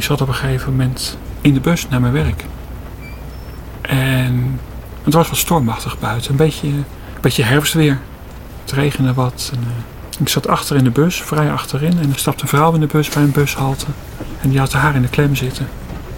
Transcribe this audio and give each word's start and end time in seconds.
Ik 0.00 0.06
zat 0.06 0.20
op 0.20 0.28
een 0.28 0.34
gegeven 0.34 0.70
moment 0.70 1.18
in 1.40 1.54
de 1.54 1.60
bus 1.60 1.88
naar 1.88 2.00
mijn 2.00 2.12
werk. 2.12 2.44
En 3.80 4.60
het 5.02 5.14
was 5.14 5.28
wat 5.28 5.38
stormachtig 5.38 5.98
buiten. 5.98 6.30
Een 6.30 6.36
beetje, 6.36 6.68
een 6.68 6.84
beetje 7.20 7.42
herfstweer. 7.42 8.00
Het 8.62 8.72
regende 8.72 9.14
wat. 9.14 9.50
En, 9.54 9.60
uh, 9.60 10.20
ik 10.20 10.28
zat 10.28 10.48
achter 10.48 10.76
in 10.76 10.84
de 10.84 10.90
bus, 10.90 11.22
vrij 11.22 11.52
achterin. 11.52 11.98
En 11.98 12.12
er 12.12 12.18
stapte 12.18 12.42
een 12.42 12.48
vrouw 12.48 12.74
in 12.74 12.80
de 12.80 12.86
bus 12.86 13.08
bij 13.08 13.22
een 13.22 13.30
bushalte. 13.30 13.86
En 14.40 14.48
die 14.48 14.58
had 14.58 14.72
haar 14.72 14.94
in 14.94 15.02
de 15.02 15.08
klem 15.08 15.36
zitten. 15.36 15.68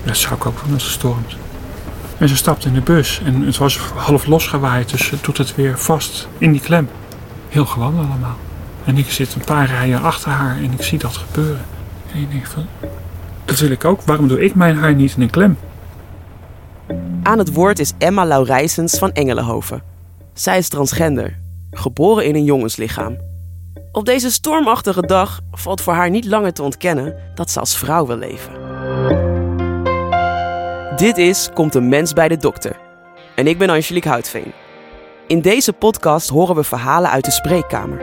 Dat 0.04 0.16
zou 0.16 0.34
ik 0.34 0.46
ook 0.46 0.64
doen 0.64 0.74
als 0.74 0.82
het 0.82 0.92
stormt. 0.92 1.36
En 2.18 2.28
ze 2.28 2.36
stapte 2.36 2.68
in 2.68 2.74
de 2.74 2.80
bus. 2.80 3.20
En 3.24 3.42
het 3.46 3.56
was 3.56 3.78
half 3.78 4.26
losgewaaid. 4.26 4.90
Dus 4.90 5.06
ze 5.06 5.16
doet 5.20 5.38
het 5.38 5.54
weer 5.54 5.78
vast 5.78 6.28
in 6.38 6.52
die 6.52 6.60
klem. 6.60 6.88
Heel 7.48 7.66
gewoon 7.66 7.96
allemaal. 7.96 8.38
En 8.84 8.98
ik 8.98 9.10
zit 9.10 9.34
een 9.34 9.44
paar 9.44 9.66
rijen 9.66 10.02
achter 10.02 10.30
haar 10.30 10.56
en 10.56 10.72
ik 10.72 10.82
zie 10.82 10.98
dat 10.98 11.16
gebeuren. 11.16 11.64
En 12.12 12.20
ik 12.20 12.30
denk 12.30 12.46
van, 12.46 12.66
dat 13.44 13.58
wil 13.58 13.70
ik 13.70 13.84
ook. 13.84 14.02
Waarom 14.02 14.28
doe 14.28 14.44
ik 14.44 14.54
mijn 14.54 14.76
haar 14.76 14.94
niet 14.94 15.14
in 15.16 15.22
een 15.22 15.30
klem? 15.30 15.58
Aan 17.22 17.38
het 17.38 17.52
woord 17.52 17.78
is 17.78 17.92
Emma 17.98 18.26
Laurijsens 18.26 18.98
van 18.98 19.12
Engelenhoven. 19.12 19.82
Zij 20.32 20.58
is 20.58 20.68
transgender, 20.68 21.38
geboren 21.70 22.24
in 22.24 22.34
een 22.34 22.44
jongenslichaam. 22.44 23.16
Op 23.92 24.04
deze 24.04 24.30
stormachtige 24.30 25.02
dag 25.06 25.40
valt 25.50 25.80
voor 25.80 25.92
haar 25.92 26.10
niet 26.10 26.24
langer 26.24 26.52
te 26.52 26.62
ontkennen 26.62 27.14
dat 27.34 27.50
ze 27.50 27.60
als 27.60 27.76
vrouw 27.76 28.06
wil 28.06 28.16
leven. 28.16 28.52
Dit 30.96 31.18
is 31.18 31.48
Komt 31.54 31.74
een 31.74 31.88
mens 31.88 32.12
bij 32.12 32.28
de 32.28 32.36
dokter. 32.36 32.76
En 33.36 33.46
ik 33.46 33.58
ben 33.58 33.70
Angelique 33.70 34.10
Houtveen. 34.10 34.52
In 35.26 35.40
deze 35.40 35.72
podcast 35.72 36.28
horen 36.28 36.54
we 36.54 36.64
verhalen 36.64 37.10
uit 37.10 37.24
de 37.24 37.30
spreekkamer. 37.30 38.00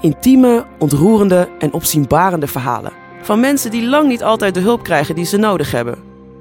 Intieme, 0.00 0.64
ontroerende 0.78 1.48
en 1.58 1.72
opzienbarende 1.72 2.46
verhalen. 2.46 3.01
Van 3.22 3.40
mensen 3.40 3.70
die 3.70 3.88
lang 3.88 4.08
niet 4.08 4.22
altijd 4.22 4.54
de 4.54 4.60
hulp 4.60 4.82
krijgen 4.82 5.14
die 5.14 5.24
ze 5.24 5.36
nodig 5.36 5.70
hebben. 5.70 5.98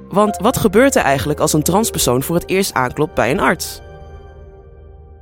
Want 0.10 0.38
wat 0.38 0.58
gebeurt 0.58 0.96
er 0.96 1.02
eigenlijk 1.02 1.40
als 1.40 1.54
een 1.54 1.64
transpersoon 1.64 2.24
voor 2.24 2.36
het 2.36 2.50
eerst 2.50 2.74
aanklopt 2.74 3.14
bij 3.14 3.32
een 3.32 3.40
arts? 3.40 3.82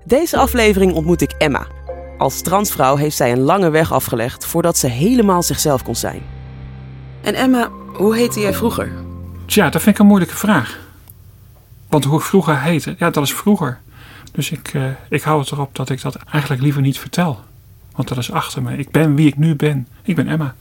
Deze 0.05 0.37
aflevering 0.37 0.93
ontmoet 0.93 1.21
ik 1.21 1.31
Emma. 1.31 1.67
Als 2.17 2.41
transvrouw 2.41 2.95
heeft 2.95 3.15
zij 3.15 3.31
een 3.31 3.39
lange 3.39 3.69
weg 3.69 3.91
afgelegd 3.91 4.45
voordat 4.45 4.77
ze 4.77 4.87
helemaal 4.87 5.43
zichzelf 5.43 5.83
kon 5.83 5.95
zijn. 5.95 6.21
En 7.21 7.33
Emma, 7.33 7.69
hoe 7.93 8.15
heette 8.15 8.39
jij 8.39 8.53
vroeger? 8.53 8.91
Tja, 9.45 9.69
dat 9.69 9.81
vind 9.81 9.95
ik 9.95 10.01
een 10.01 10.07
moeilijke 10.07 10.35
vraag. 10.35 10.79
Want 11.87 12.03
hoe 12.03 12.19
ik 12.19 12.25
vroeger 12.25 12.61
heette, 12.61 12.95
ja, 12.97 13.09
dat 13.09 13.23
is 13.23 13.33
vroeger. 13.33 13.79
Dus 14.31 14.51
ik, 14.51 14.73
uh, 14.73 14.83
ik 15.09 15.21
hou 15.21 15.39
het 15.39 15.51
erop 15.51 15.75
dat 15.75 15.89
ik 15.89 16.01
dat 16.01 16.15
eigenlijk 16.15 16.61
liever 16.61 16.81
niet 16.81 16.99
vertel. 16.99 17.39
Want 17.95 18.07
dat 18.07 18.17
is 18.17 18.31
achter 18.31 18.61
me. 18.61 18.77
Ik 18.77 18.91
ben 18.91 19.15
wie 19.15 19.27
ik 19.27 19.37
nu 19.37 19.55
ben. 19.55 19.87
Ik 20.03 20.15
ben 20.15 20.27
Emma. 20.27 20.55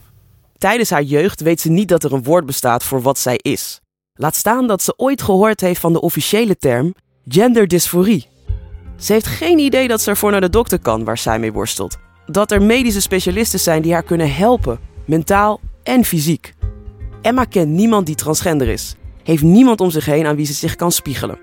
Tijdens 0.59 0.89
haar 0.89 1.03
jeugd 1.03 1.41
weet 1.41 1.61
ze 1.61 1.69
niet 1.69 1.87
dat 1.87 2.03
er 2.03 2.13
een 2.13 2.23
woord 2.23 2.45
bestaat 2.45 2.83
voor 2.83 3.01
wat 3.01 3.19
zij 3.19 3.39
is. 3.41 3.79
Laat 4.13 4.35
staan 4.35 4.67
dat 4.67 4.81
ze 4.81 4.93
ooit 4.97 5.21
gehoord 5.21 5.61
heeft 5.61 5.79
van 5.79 5.93
de 5.93 6.01
officiële 6.01 6.57
term 6.57 6.93
genderdysforie. 7.27 8.27
Ze 8.97 9.13
heeft 9.13 9.27
geen 9.27 9.59
idee 9.59 9.87
dat 9.87 10.01
ze 10.01 10.09
ervoor 10.09 10.31
naar 10.31 10.41
de 10.41 10.49
dokter 10.49 10.79
kan 10.79 11.03
waar 11.03 11.17
zij 11.17 11.39
mee 11.39 11.53
worstelt. 11.53 11.97
Dat 12.25 12.51
er 12.51 12.61
medische 12.61 13.01
specialisten 13.01 13.59
zijn 13.59 13.81
die 13.81 13.93
haar 13.93 14.03
kunnen 14.03 14.33
helpen, 14.33 14.79
mentaal 15.05 15.59
en 15.83 16.05
fysiek. 16.05 16.53
Emma 17.21 17.43
kent 17.43 17.69
niemand 17.69 18.05
die 18.05 18.15
transgender 18.15 18.67
is. 18.67 18.95
Heeft 19.23 19.43
niemand 19.43 19.81
om 19.81 19.89
zich 19.89 20.05
heen 20.05 20.25
aan 20.25 20.35
wie 20.35 20.45
ze 20.45 20.53
zich 20.53 20.75
kan 20.75 20.91
spiegelen. 20.91 21.39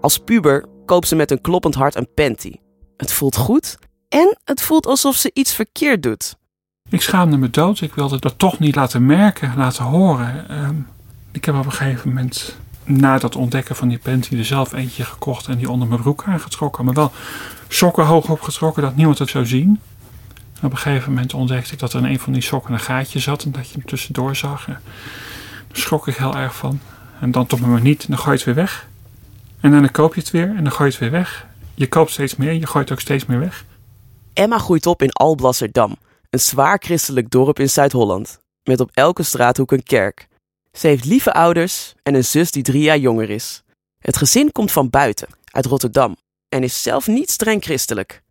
Als 0.00 0.18
puber 0.18 0.64
koopt 0.84 1.08
ze 1.08 1.16
met 1.16 1.30
een 1.30 1.40
kloppend 1.40 1.74
hart 1.74 1.94
een 1.94 2.14
panty. 2.14 2.52
Het 2.96 3.12
voelt 3.12 3.36
goed 3.36 3.78
en 4.08 4.38
het 4.44 4.62
voelt 4.62 4.86
alsof 4.86 5.16
ze 5.16 5.30
iets 5.34 5.54
verkeerd 5.54 6.02
doet. 6.02 6.36
Ik 6.94 7.02
schaamde 7.02 7.36
me 7.36 7.50
dood. 7.50 7.80
Ik 7.80 7.94
wilde 7.94 8.18
dat 8.18 8.38
toch 8.38 8.58
niet 8.58 8.74
laten 8.74 9.06
merken, 9.06 9.52
laten 9.56 9.84
horen. 9.84 10.46
Uh, 10.50 10.68
ik 11.32 11.44
heb 11.44 11.54
op 11.54 11.64
een 11.64 11.72
gegeven 11.72 12.08
moment, 12.08 12.56
na 12.84 13.18
dat 13.18 13.36
ontdekken 13.36 13.76
van 13.76 13.88
die 13.88 13.98
panty, 13.98 14.38
er 14.38 14.44
zelf 14.44 14.72
eentje 14.72 15.04
gekocht 15.04 15.48
en 15.48 15.58
die 15.58 15.70
onder 15.70 15.88
mijn 15.88 16.00
broek 16.00 16.24
aangetrokken. 16.26 16.84
Maar 16.84 16.94
wel 16.94 17.12
sokken 17.68 18.04
hoog 18.04 18.28
opgetrokken, 18.28 18.82
dat 18.82 18.96
niemand 18.96 19.18
het 19.18 19.28
zou 19.28 19.46
zien. 19.46 19.80
En 20.60 20.66
op 20.66 20.70
een 20.70 20.78
gegeven 20.78 21.12
moment 21.12 21.34
ontdekte 21.34 21.72
ik 21.72 21.78
dat 21.78 21.92
er 21.92 21.98
in 21.98 22.10
een 22.10 22.18
van 22.18 22.32
die 22.32 22.42
sokken 22.42 22.72
een 22.72 22.80
gaatje 22.80 23.18
zat 23.18 23.44
en 23.44 23.52
dat 23.52 23.68
je 23.68 23.74
hem 23.74 23.86
tussendoor 23.86 24.36
zag. 24.36 24.66
En 24.66 24.80
daar 25.68 25.78
schrok 25.78 26.08
ik 26.08 26.16
heel 26.16 26.36
erg 26.36 26.56
van. 26.56 26.80
En 27.20 27.30
dan 27.30 27.46
tot 27.46 27.60
me 27.60 27.80
niet, 27.80 28.00
en 28.00 28.08
dan 28.08 28.18
gooi 28.18 28.30
je 28.30 28.36
het 28.36 28.44
weer 28.44 28.64
weg. 28.64 28.86
En 29.60 29.70
dan 29.70 29.90
koop 29.90 30.14
je 30.14 30.20
het 30.20 30.30
weer 30.30 30.56
en 30.56 30.64
dan 30.64 30.72
gooi 30.72 30.88
je 30.88 30.96
het 30.96 30.98
weer 30.98 31.20
weg. 31.20 31.46
Je 31.74 31.88
koopt 31.88 32.10
steeds 32.10 32.36
meer, 32.36 32.52
je 32.52 32.66
gooit 32.66 32.92
ook 32.92 33.00
steeds 33.00 33.26
meer 33.26 33.38
weg. 33.38 33.64
Emma 34.32 34.58
groeit 34.58 34.86
op 34.86 35.02
in 35.02 35.12
Alblasserdam, 35.12 35.96
een 36.34 36.40
zwaar 36.40 36.78
christelijk 36.82 37.30
dorp 37.30 37.58
in 37.58 37.70
Zuid-Holland, 37.70 38.38
met 38.62 38.80
op 38.80 38.90
elke 38.94 39.22
straathoek 39.22 39.72
een 39.72 39.82
kerk. 39.82 40.28
Ze 40.72 40.86
heeft 40.86 41.04
lieve 41.04 41.32
ouders 41.32 41.94
en 42.02 42.14
een 42.14 42.24
zus 42.24 42.50
die 42.50 42.62
drie 42.62 42.82
jaar 42.82 42.98
jonger 42.98 43.30
is. 43.30 43.62
Het 43.98 44.16
gezin 44.16 44.52
komt 44.52 44.72
van 44.72 44.90
buiten, 44.90 45.28
uit 45.44 45.66
Rotterdam, 45.66 46.16
en 46.48 46.62
is 46.62 46.82
zelf 46.82 47.06
niet 47.06 47.30
streng 47.30 47.62
christelijk. 47.62 48.22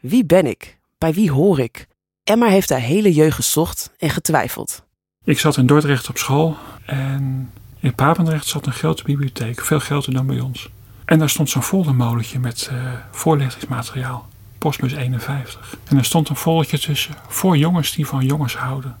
Wie 0.00 0.24
ben 0.24 0.46
ik? 0.46 0.78
Bij 0.98 1.12
wie 1.12 1.30
hoor 1.30 1.60
ik? 1.60 1.86
Emma 2.24 2.46
heeft 2.46 2.70
haar 2.70 2.80
hele 2.80 3.12
jeugd 3.12 3.34
gezocht 3.34 3.90
en 3.98 4.10
getwijfeld. 4.10 4.84
Ik 5.24 5.38
zat 5.38 5.56
in 5.56 5.66
Dordrecht 5.66 6.08
op 6.08 6.18
school 6.18 6.56
en 6.86 7.52
in 7.80 7.94
Papendrecht 7.94 8.46
zat 8.46 8.66
een 8.66 8.72
grote 8.72 9.02
bibliotheek, 9.02 9.64
veel 9.64 9.78
groter 9.78 10.12
dan 10.12 10.26
bij 10.26 10.40
ons. 10.40 10.70
En 11.04 11.18
daar 11.18 11.30
stond 11.30 11.50
zo'n 11.50 11.62
foldermolentje 11.62 12.38
met 12.38 12.68
uh, 12.72 12.92
voorlichtingsmateriaal 13.10 14.28
postbus 14.64 14.92
51. 14.92 15.76
En 15.84 15.96
er 15.96 16.04
stond 16.04 16.28
een 16.28 16.36
volletje 16.36 16.78
tussen 16.78 17.14
voor 17.28 17.56
jongens 17.56 17.92
die 17.92 18.06
van 18.06 18.26
jongens 18.26 18.56
houden. 18.56 18.96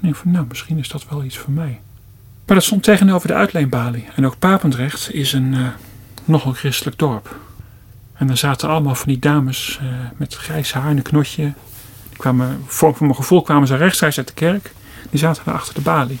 En 0.00 0.08
ik 0.08 0.14
van, 0.14 0.30
nou, 0.30 0.46
misschien 0.48 0.78
is 0.78 0.88
dat 0.88 1.08
wel 1.08 1.24
iets 1.24 1.38
voor 1.38 1.52
mij. 1.52 1.80
Maar 2.46 2.56
dat 2.56 2.64
stond 2.64 2.82
tegenover 2.82 3.28
de 3.28 3.34
uitleenbalie. 3.34 4.08
En 4.14 4.26
ook 4.26 4.38
Papendrecht 4.38 5.14
is 5.14 5.32
een 5.32 5.52
uh, 5.52 5.68
nogal 6.24 6.52
christelijk 6.52 6.98
dorp. 6.98 7.36
En 8.14 8.30
er 8.30 8.36
zaten 8.36 8.68
allemaal 8.68 8.94
van 8.94 9.08
die 9.08 9.18
dames 9.18 9.80
uh, 9.82 9.88
met 10.16 10.34
grijs 10.34 10.72
haar 10.72 10.90
en 10.90 10.96
een 10.96 11.02
knotje. 11.02 11.52
Die 12.08 12.18
kwamen, 12.18 12.62
voor, 12.66 12.94
voor 12.94 13.06
mijn 13.06 13.18
gevoel 13.18 13.42
kwamen 13.42 13.68
ze 13.68 13.76
rechtstreeks 13.76 14.18
uit 14.18 14.28
de 14.28 14.34
kerk. 14.34 14.72
Die 15.10 15.20
zaten 15.20 15.42
daar 15.44 15.54
achter 15.54 15.74
de 15.74 15.80
balie. 15.80 16.18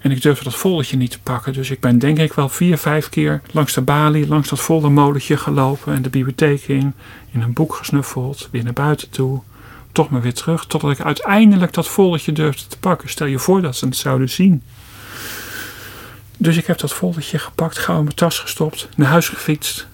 En 0.00 0.10
ik 0.10 0.22
durfde 0.22 0.44
dat 0.44 0.54
volletje 0.54 0.96
niet 0.96 1.10
te 1.10 1.20
pakken. 1.20 1.52
Dus 1.52 1.70
ik 1.70 1.80
ben 1.80 1.98
denk 1.98 2.18
ik 2.18 2.32
wel 2.32 2.48
vier, 2.48 2.78
vijf 2.78 3.08
keer 3.08 3.40
langs 3.50 3.72
de 3.72 3.80
balie, 3.80 4.26
langs 4.26 4.48
dat 4.48 4.60
foldermolentje 4.60 5.36
gelopen 5.36 5.94
en 5.94 6.02
de 6.02 6.10
bibliotheek 6.10 6.62
in. 6.62 6.94
In 7.30 7.42
een 7.42 7.52
boek 7.52 7.74
gesnuffeld, 7.74 8.48
weer 8.50 8.64
naar 8.64 8.72
buiten 8.72 9.10
toe. 9.10 9.40
Toch 9.92 10.10
maar 10.10 10.20
weer 10.20 10.34
terug, 10.34 10.64
totdat 10.66 10.90
ik 10.90 11.00
uiteindelijk 11.00 11.72
dat 11.72 11.88
volletje 11.88 12.32
durfde 12.32 12.66
te 12.66 12.78
pakken. 12.78 13.08
Stel 13.08 13.26
je 13.26 13.38
voor 13.38 13.62
dat 13.62 13.76
ze 13.76 13.86
het 13.86 13.96
zouden 13.96 14.30
zien. 14.30 14.62
Dus 16.36 16.56
ik 16.56 16.66
heb 16.66 16.78
dat 16.78 16.92
foldertje 16.92 17.38
gepakt, 17.38 17.78
gauw 17.78 17.98
in 17.98 18.04
mijn 18.04 18.14
tas 18.16 18.38
gestopt, 18.38 18.88
naar 18.96 19.08
huis 19.08 19.28
gefietst. 19.28 19.86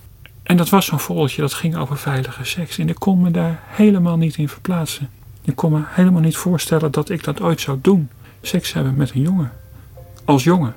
En 0.42 0.56
dat 0.56 0.68
was 0.68 0.86
zo'n 0.86 1.00
foldertje 1.00 1.40
dat 1.40 1.54
ging 1.54 1.76
over 1.76 1.96
veilige 1.98 2.44
seks. 2.44 2.78
En 2.78 2.88
ik 2.88 2.94
kon 2.98 3.20
me 3.20 3.30
daar 3.30 3.60
helemaal 3.66 4.16
niet 4.16 4.36
in 4.36 4.48
verplaatsen. 4.48 5.10
Ik 5.44 5.56
kon 5.56 5.72
me 5.72 5.80
helemaal 5.84 6.20
niet 6.20 6.36
voorstellen 6.36 6.92
dat 6.92 7.10
ik 7.10 7.24
dat 7.24 7.40
ooit 7.40 7.60
zou 7.60 7.78
doen. 7.82 8.08
Seks 8.42 8.72
hebben 8.72 8.94
met 8.94 9.10
een 9.14 9.20
jongen 9.20 9.52
als 10.26 10.44
jongen. 10.44 10.76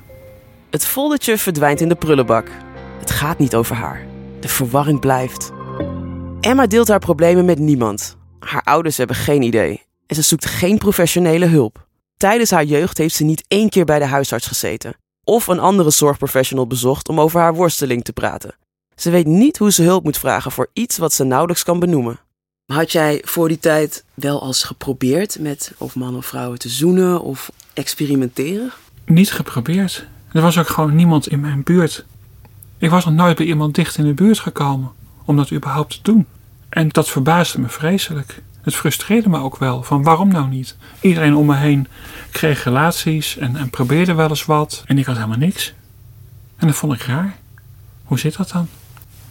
Het 0.69 0.85
foldertje 0.85 1.37
verdwijnt 1.37 1.81
in 1.81 1.89
de 1.89 1.95
prullenbak. 1.95 2.51
Het 2.99 3.11
gaat 3.11 3.39
niet 3.39 3.55
over 3.55 3.75
haar. 3.75 4.05
De 4.39 4.47
verwarring 4.47 4.99
blijft. 4.99 5.51
Emma 6.41 6.67
deelt 6.67 6.87
haar 6.87 6.99
problemen 6.99 7.45
met 7.45 7.59
niemand. 7.59 8.17
Haar 8.39 8.63
ouders 8.63 8.97
hebben 8.97 9.15
geen 9.15 9.41
idee. 9.41 9.81
En 10.07 10.15
ze 10.15 10.21
zoekt 10.21 10.45
geen 10.45 10.77
professionele 10.77 11.45
hulp. 11.45 11.87
Tijdens 12.17 12.51
haar 12.51 12.63
jeugd 12.63 12.97
heeft 12.97 13.15
ze 13.15 13.23
niet 13.23 13.43
één 13.47 13.69
keer 13.69 13.85
bij 13.85 13.99
de 13.99 14.05
huisarts 14.05 14.47
gezeten. 14.47 14.93
Of 15.23 15.47
een 15.47 15.59
andere 15.59 15.89
zorgprofessional 15.89 16.67
bezocht 16.67 17.09
om 17.09 17.19
over 17.19 17.39
haar 17.39 17.55
worsteling 17.55 18.03
te 18.03 18.13
praten. 18.13 18.55
Ze 18.95 19.09
weet 19.09 19.25
niet 19.27 19.57
hoe 19.57 19.71
ze 19.71 19.83
hulp 19.83 20.03
moet 20.03 20.17
vragen 20.17 20.51
voor 20.51 20.69
iets 20.73 20.97
wat 20.97 21.13
ze 21.13 21.23
nauwelijks 21.23 21.63
kan 21.63 21.79
benoemen. 21.79 22.19
Had 22.65 22.91
jij 22.91 23.21
voor 23.25 23.47
die 23.47 23.59
tijd 23.59 24.03
wel 24.13 24.45
eens 24.45 24.63
geprobeerd 24.63 25.39
met 25.39 25.71
of 25.77 25.95
man 25.95 26.15
of 26.15 26.25
vrouwen 26.25 26.59
te 26.59 26.69
zoenen 26.69 27.21
of 27.21 27.51
experimenteren? 27.73 28.71
Niet 29.09 29.31
geprobeerd. 29.31 30.05
Er 30.31 30.41
was 30.41 30.57
ook 30.57 30.67
gewoon 30.67 30.95
niemand 30.95 31.27
in 31.27 31.39
mijn 31.39 31.63
buurt. 31.63 32.05
Ik 32.77 32.89
was 32.89 33.05
nog 33.05 33.13
nooit 33.13 33.37
bij 33.37 33.45
iemand 33.45 33.75
dicht 33.75 33.97
in 33.97 34.05
de 34.05 34.13
buurt 34.13 34.39
gekomen 34.39 34.91
om 35.25 35.35
dat 35.35 35.51
überhaupt 35.51 35.89
te 35.91 35.99
doen. 36.01 36.25
En 36.69 36.89
dat 36.89 37.09
verbaasde 37.09 37.59
me 37.59 37.69
vreselijk. 37.69 38.41
Het 38.61 38.75
frustreerde 38.75 39.29
me 39.29 39.39
ook 39.39 39.57
wel, 39.57 39.83
van 39.83 40.03
waarom 40.03 40.27
nou 40.27 40.47
niet? 40.47 40.75
Iedereen 41.01 41.35
om 41.35 41.45
me 41.45 41.55
heen 41.55 41.87
kreeg 42.31 42.63
relaties 42.63 43.37
en, 43.37 43.55
en 43.55 43.69
probeerde 43.69 44.13
wel 44.13 44.29
eens 44.29 44.45
wat 44.45 44.83
en 44.85 44.97
ik 44.97 45.05
had 45.05 45.15
helemaal 45.15 45.37
niks. 45.37 45.73
En 46.57 46.67
dat 46.67 46.75
vond 46.75 46.93
ik 46.93 47.01
raar. 47.01 47.37
Hoe 48.03 48.19
zit 48.19 48.37
dat 48.37 48.49
dan? 48.49 48.67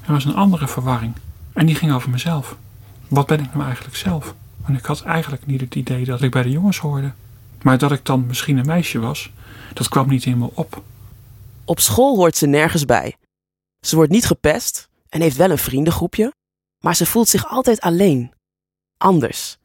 Er 0.07 0.13
was 0.13 0.25
een 0.25 0.35
andere 0.35 0.69
verwarring 0.69 1.13
en 1.53 1.67
die 1.67 1.75
ging 1.75 1.93
over 1.93 2.11
mezelf. 2.11 2.57
Wat 3.09 3.27
ben 3.27 3.41
ik 3.41 3.53
nou 3.53 3.65
eigenlijk 3.65 3.97
zelf? 3.97 4.35
Want 4.67 4.79
ik 4.79 4.85
had 4.85 5.03
eigenlijk 5.03 5.47
niet 5.47 5.61
het 5.61 5.75
idee 5.75 6.05
dat 6.05 6.23
ik 6.23 6.31
bij 6.31 6.43
de 6.43 6.51
jongens 6.51 6.79
hoorde. 6.79 7.13
Maar 7.63 7.79
dat 7.79 7.93
ik 7.93 8.05
dan 8.05 8.27
misschien 8.27 8.57
een 8.57 8.67
meisje 8.67 8.99
was, 8.99 9.31
dat 9.75 9.89
kwam 9.89 10.09
niet 10.09 10.25
in 10.25 10.39
me 10.39 10.51
op. 10.55 10.83
Op 11.65 11.81
school 11.81 12.17
hoort 12.17 12.37
ze 12.37 12.47
nergens 12.47 12.85
bij. 12.85 13.17
Ze 13.81 13.97
wordt 13.97 14.11
niet 14.11 14.27
gepest 14.27 14.89
en 15.09 15.21
heeft 15.21 15.37
wel 15.37 15.51
een 15.51 15.59
vriendengroepje, 15.59 16.33
maar 16.85 16.97
ze 16.97 17.07
voelt 17.07 17.29
zich 17.29 17.51
altijd 17.51 17.81
alleen. 17.81 18.33
Anders. 18.97 19.59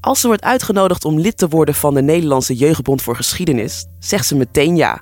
Als 0.00 0.20
ze 0.20 0.26
wordt 0.26 0.42
uitgenodigd 0.42 1.04
om 1.04 1.18
lid 1.18 1.38
te 1.38 1.48
worden 1.48 1.74
van 1.74 1.94
de 1.94 2.02
Nederlandse 2.02 2.54
Jeugdbond 2.54 3.02
voor 3.02 3.16
Geschiedenis, 3.16 3.86
zegt 3.98 4.26
ze 4.26 4.36
meteen 4.36 4.76
ja. 4.76 5.00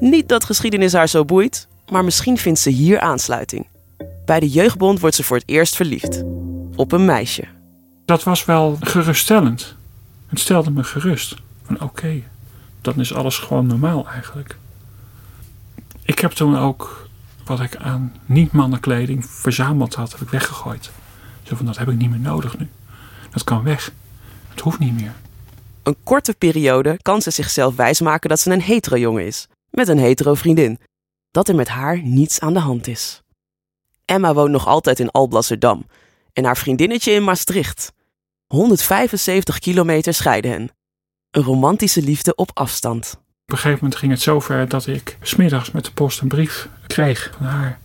Niet 0.00 0.28
dat 0.28 0.44
geschiedenis 0.44 0.92
haar 0.92 1.08
zo 1.08 1.24
boeit, 1.24 1.68
maar 1.90 2.04
misschien 2.04 2.38
vindt 2.38 2.58
ze 2.58 2.70
hier 2.70 3.00
aansluiting. 3.00 3.66
Bij 4.24 4.40
de 4.40 4.48
Jeugdbond 4.48 5.00
wordt 5.00 5.16
ze 5.16 5.22
voor 5.22 5.36
het 5.36 5.48
eerst 5.48 5.76
verliefd. 5.76 6.22
Op 6.76 6.92
een 6.92 7.04
meisje. 7.04 7.44
Dat 8.04 8.22
was 8.22 8.44
wel 8.44 8.76
geruststellend. 8.80 9.76
Het 10.26 10.40
stelde 10.40 10.70
me 10.70 10.84
gerust. 10.84 11.36
Van 11.62 11.80
oké, 11.80 12.22
dan 12.80 13.00
is 13.00 13.14
alles 13.14 13.38
gewoon 13.38 13.66
normaal 13.66 14.08
eigenlijk. 14.08 14.56
Ik 16.02 16.18
heb 16.18 16.30
toen 16.30 16.58
ook 16.58 17.08
wat 17.44 17.60
ik 17.60 17.76
aan 17.76 18.14
niet-mannenkleding 18.24 19.26
verzameld 19.26 19.94
had, 19.94 20.12
heb 20.12 20.20
ik 20.20 20.28
weggegooid. 20.28 20.90
Zo 21.42 21.56
van, 21.56 21.66
dat 21.66 21.78
heb 21.78 21.88
ik 21.88 21.96
niet 21.96 22.10
meer 22.10 22.18
nodig 22.18 22.58
nu. 22.58 22.68
Dat 23.30 23.44
kan 23.44 23.62
weg. 23.62 23.92
Het 24.48 24.60
hoeft 24.60 24.78
niet 24.78 24.94
meer. 24.94 25.12
Een 25.82 25.96
korte 26.04 26.34
periode 26.34 26.98
kan 27.02 27.22
ze 27.22 27.30
zichzelf 27.30 27.76
wijsmaken 27.76 28.28
dat 28.28 28.40
ze 28.40 28.50
een 28.50 28.62
hetero 28.62 28.96
jongen 28.96 29.26
is. 29.26 29.46
Met 29.70 29.88
een 29.88 29.98
hetero 29.98 30.34
vriendin. 30.34 30.78
Dat 31.30 31.48
er 31.48 31.54
met 31.54 31.68
haar 31.68 32.02
niets 32.02 32.40
aan 32.40 32.52
de 32.52 32.60
hand 32.60 32.86
is. 32.86 33.22
Emma 34.04 34.34
woont 34.34 34.50
nog 34.50 34.66
altijd 34.66 34.98
in 35.00 35.10
Alblasserdam. 35.10 35.86
En 36.32 36.44
haar 36.44 36.56
vriendinnetje 36.56 37.12
in 37.12 37.24
Maastricht. 37.24 37.92
175 38.46 39.58
kilometer 39.58 40.14
scheiden 40.14 40.50
hen. 40.50 40.70
Een 41.30 41.42
romantische 41.42 42.02
liefde 42.02 42.34
op 42.34 42.50
afstand. 42.54 43.18
Op 43.18 43.52
een 43.52 43.56
gegeven 43.56 43.78
moment 43.82 43.96
ging 44.00 44.12
het 44.12 44.20
zover 44.20 44.68
dat 44.68 44.86
ik 44.86 45.18
smiddags 45.22 45.70
met 45.70 45.84
de 45.84 45.92
post 45.92 46.20
een 46.20 46.28
brief 46.28 46.68
kreeg 46.86 47.32
van 47.36 47.46
haar. 47.46 47.78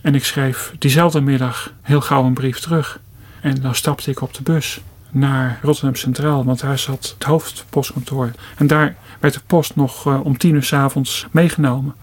En 0.00 0.14
ik 0.14 0.24
schreef 0.24 0.72
diezelfde 0.78 1.20
middag 1.20 1.72
heel 1.82 2.00
gauw 2.00 2.24
een 2.24 2.34
brief 2.34 2.58
terug. 2.58 3.00
En 3.40 3.60
dan 3.60 3.74
stapte 3.74 4.10
ik 4.10 4.20
op 4.20 4.34
de 4.34 4.42
bus 4.42 4.80
naar 5.10 5.58
Rotterdam 5.62 5.94
Centraal, 5.94 6.44
want 6.44 6.60
daar 6.60 6.78
zat 6.78 7.14
het 7.18 7.26
hoofdpostkantoor. 7.26 8.30
En 8.56 8.66
daar 8.66 8.96
werd 9.20 9.34
de 9.34 9.40
post 9.46 9.76
nog 9.76 10.06
uh, 10.06 10.24
om 10.24 10.38
tien 10.38 10.54
uur 10.54 10.64
s 10.64 10.72
avonds 10.72 11.26
meegenomen. 11.30 11.94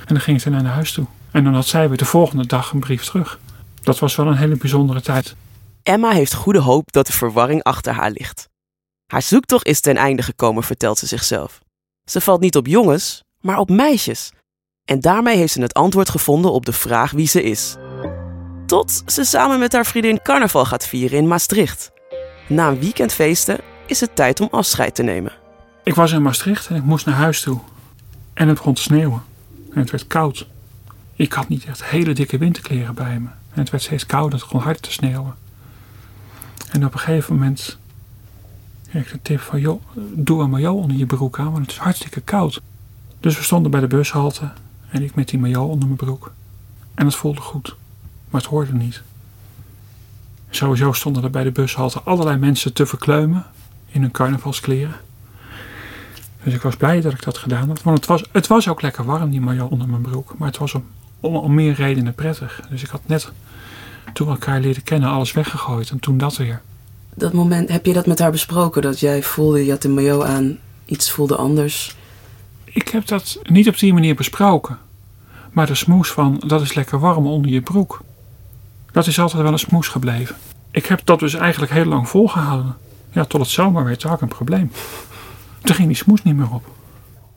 En 0.00 0.14
dan 0.14 0.20
ging 0.20 0.38
ik 0.38 0.52
dan 0.52 0.62
naar 0.62 0.72
huis 0.72 0.92
toe. 0.92 1.06
En 1.30 1.44
dan 1.44 1.54
had 1.54 1.66
zij 1.66 1.88
weer 1.88 1.98
de 1.98 2.04
volgende 2.04 2.46
dag 2.46 2.72
een 2.72 2.80
brief 2.80 3.04
terug. 3.04 3.38
Dat 3.82 3.98
was 3.98 4.16
wel 4.16 4.26
een 4.26 4.36
hele 4.36 4.56
bijzondere 4.56 5.00
tijd. 5.00 5.36
Emma 5.90 6.10
heeft 6.10 6.34
goede 6.34 6.58
hoop 6.58 6.92
dat 6.92 7.06
de 7.06 7.12
verwarring 7.12 7.62
achter 7.62 7.92
haar 7.92 8.10
ligt. 8.10 8.48
Haar 9.06 9.22
zoektocht 9.22 9.66
is 9.66 9.80
ten 9.80 9.96
einde 9.96 10.22
gekomen, 10.22 10.62
vertelt 10.62 10.98
ze 10.98 11.06
zichzelf. 11.06 11.60
Ze 12.04 12.20
valt 12.20 12.40
niet 12.40 12.56
op 12.56 12.66
jongens, 12.66 13.22
maar 13.40 13.58
op 13.58 13.70
meisjes. 13.70 14.32
En 14.84 15.00
daarmee 15.00 15.36
heeft 15.36 15.52
ze 15.52 15.60
het 15.60 15.74
antwoord 15.74 16.08
gevonden 16.08 16.52
op 16.52 16.66
de 16.66 16.72
vraag 16.72 17.10
wie 17.10 17.26
ze 17.26 17.42
is. 17.42 17.76
Tot 18.66 19.02
ze 19.06 19.24
samen 19.24 19.58
met 19.58 19.72
haar 19.72 19.86
vriendin 19.86 20.22
carnaval 20.22 20.64
gaat 20.64 20.86
vieren 20.86 21.18
in 21.18 21.28
Maastricht. 21.28 21.90
Na 22.48 22.68
een 22.68 22.80
weekend 22.80 23.12
feesten 23.12 23.58
is 23.86 24.00
het 24.00 24.16
tijd 24.16 24.40
om 24.40 24.48
afscheid 24.50 24.94
te 24.94 25.02
nemen. 25.02 25.32
Ik 25.84 25.94
was 25.94 26.12
in 26.12 26.22
Maastricht 26.22 26.68
en 26.68 26.76
ik 26.76 26.84
moest 26.84 27.06
naar 27.06 27.14
huis 27.14 27.40
toe. 27.40 27.58
En 28.34 28.46
het 28.46 28.56
begon 28.56 28.74
te 28.74 28.82
sneeuwen. 28.82 29.22
En 29.72 29.78
het 29.78 29.90
werd 29.90 30.06
koud. 30.06 30.46
Ik 31.14 31.32
had 31.32 31.48
niet 31.48 31.64
echt 31.64 31.84
hele 31.84 32.12
dikke 32.12 32.38
winterkleren 32.38 32.94
bij 32.94 33.18
me. 33.18 33.28
En 33.28 33.60
het 33.60 33.70
werd 33.70 33.82
steeds 33.82 34.06
kouder, 34.06 34.38
het 34.38 34.48
begon 34.48 34.60
hard 34.60 34.82
te 34.82 34.92
sneeuwen. 34.92 35.39
En 36.70 36.84
op 36.84 36.92
een 36.92 36.98
gegeven 36.98 37.34
moment 37.34 37.78
kreeg 38.88 39.06
ik 39.06 39.12
de 39.12 39.22
tip 39.22 39.40
van, 39.40 39.60
joh, 39.60 39.82
doe 40.14 40.42
een 40.42 40.50
maillot 40.50 40.82
onder 40.82 40.96
je 40.96 41.06
broek 41.06 41.38
aan, 41.38 41.52
want 41.52 41.58
het 41.58 41.70
is 41.70 41.76
hartstikke 41.76 42.20
koud. 42.20 42.60
Dus 43.20 43.36
we 43.36 43.42
stonden 43.42 43.70
bij 43.70 43.80
de 43.80 43.86
bushalte 43.86 44.50
en 44.88 45.02
ik 45.02 45.14
met 45.14 45.28
die 45.28 45.38
maillot 45.38 45.70
onder 45.70 45.86
mijn 45.86 45.98
broek. 45.98 46.32
En 46.94 47.06
het 47.06 47.14
voelde 47.14 47.40
goed, 47.40 47.76
maar 48.30 48.40
het 48.40 48.50
hoorde 48.50 48.72
niet. 48.72 49.02
Sowieso 50.50 50.92
stonden 50.92 51.22
er 51.22 51.30
bij 51.30 51.44
de 51.44 51.50
bushalte 51.50 52.00
allerlei 52.00 52.36
mensen 52.36 52.72
te 52.72 52.86
verkleumen 52.86 53.46
in 53.86 54.00
hun 54.00 54.10
carnavalskleren. 54.10 54.94
Dus 56.42 56.54
ik 56.54 56.62
was 56.62 56.76
blij 56.76 57.00
dat 57.00 57.12
ik 57.12 57.22
dat 57.22 57.38
gedaan 57.38 57.68
had. 57.68 57.82
Want 57.82 57.96
het 57.96 58.06
was, 58.06 58.24
het 58.32 58.46
was 58.46 58.68
ook 58.68 58.82
lekker 58.82 59.04
warm, 59.04 59.30
die 59.30 59.40
maillot 59.40 59.70
onder 59.70 59.88
mijn 59.88 60.02
broek. 60.02 60.34
Maar 60.38 60.48
het 60.48 60.58
was 60.58 60.74
om, 60.74 60.84
om, 61.20 61.36
om 61.36 61.54
meer 61.54 61.74
redenen 61.74 62.14
prettig. 62.14 62.60
Dus 62.70 62.82
ik 62.82 62.88
had 62.88 63.00
net, 63.06 63.32
toen 64.12 64.26
we 64.26 64.32
elkaar 64.32 64.60
leerden 64.60 64.82
kennen, 64.82 65.08
alles 65.08 65.32
weggegooid. 65.32 65.90
En 65.90 65.98
toen 65.98 66.18
dat 66.18 66.36
weer. 66.36 66.60
Dat 67.14 67.32
moment, 67.32 67.68
heb 67.68 67.86
je 67.86 67.92
dat 67.92 68.06
met 68.06 68.18
haar 68.18 68.30
besproken? 68.30 68.82
Dat 68.82 69.00
jij 69.00 69.22
voelde, 69.22 69.64
je 69.64 69.70
had 69.70 69.84
een 69.84 69.94
maillot 69.94 70.24
aan, 70.24 70.58
iets 70.86 71.10
voelde 71.10 71.36
anders? 71.36 71.96
Ik 72.64 72.88
heb 72.88 73.06
dat 73.06 73.38
niet 73.42 73.68
op 73.68 73.78
die 73.78 73.92
manier 73.92 74.14
besproken. 74.14 74.78
Maar 75.52 75.66
de 75.66 75.74
smoes 75.74 76.10
van, 76.10 76.42
dat 76.46 76.60
is 76.60 76.74
lekker 76.74 76.98
warm 76.98 77.26
onder 77.26 77.50
je 77.50 77.60
broek. 77.60 78.00
Dat 78.92 79.06
is 79.06 79.18
altijd 79.18 79.42
wel 79.42 79.52
een 79.52 79.58
smoes 79.58 79.88
gebleven. 79.88 80.36
Ik 80.70 80.86
heb 80.86 81.00
dat 81.04 81.18
dus 81.18 81.34
eigenlijk 81.34 81.72
heel 81.72 81.84
lang 81.84 82.08
volgehouden. 82.08 82.76
Ja, 83.12 83.24
tot 83.24 83.40
het 83.40 83.50
zomer 83.50 83.84
werd, 83.84 84.02
had 84.02 84.14
ik 84.14 84.20
een 84.20 84.28
probleem. 84.28 84.72
Toen 85.62 85.74
ging 85.74 85.88
die 85.88 85.96
smoes 85.96 86.22
niet 86.22 86.36
meer 86.36 86.50
op. 86.50 86.66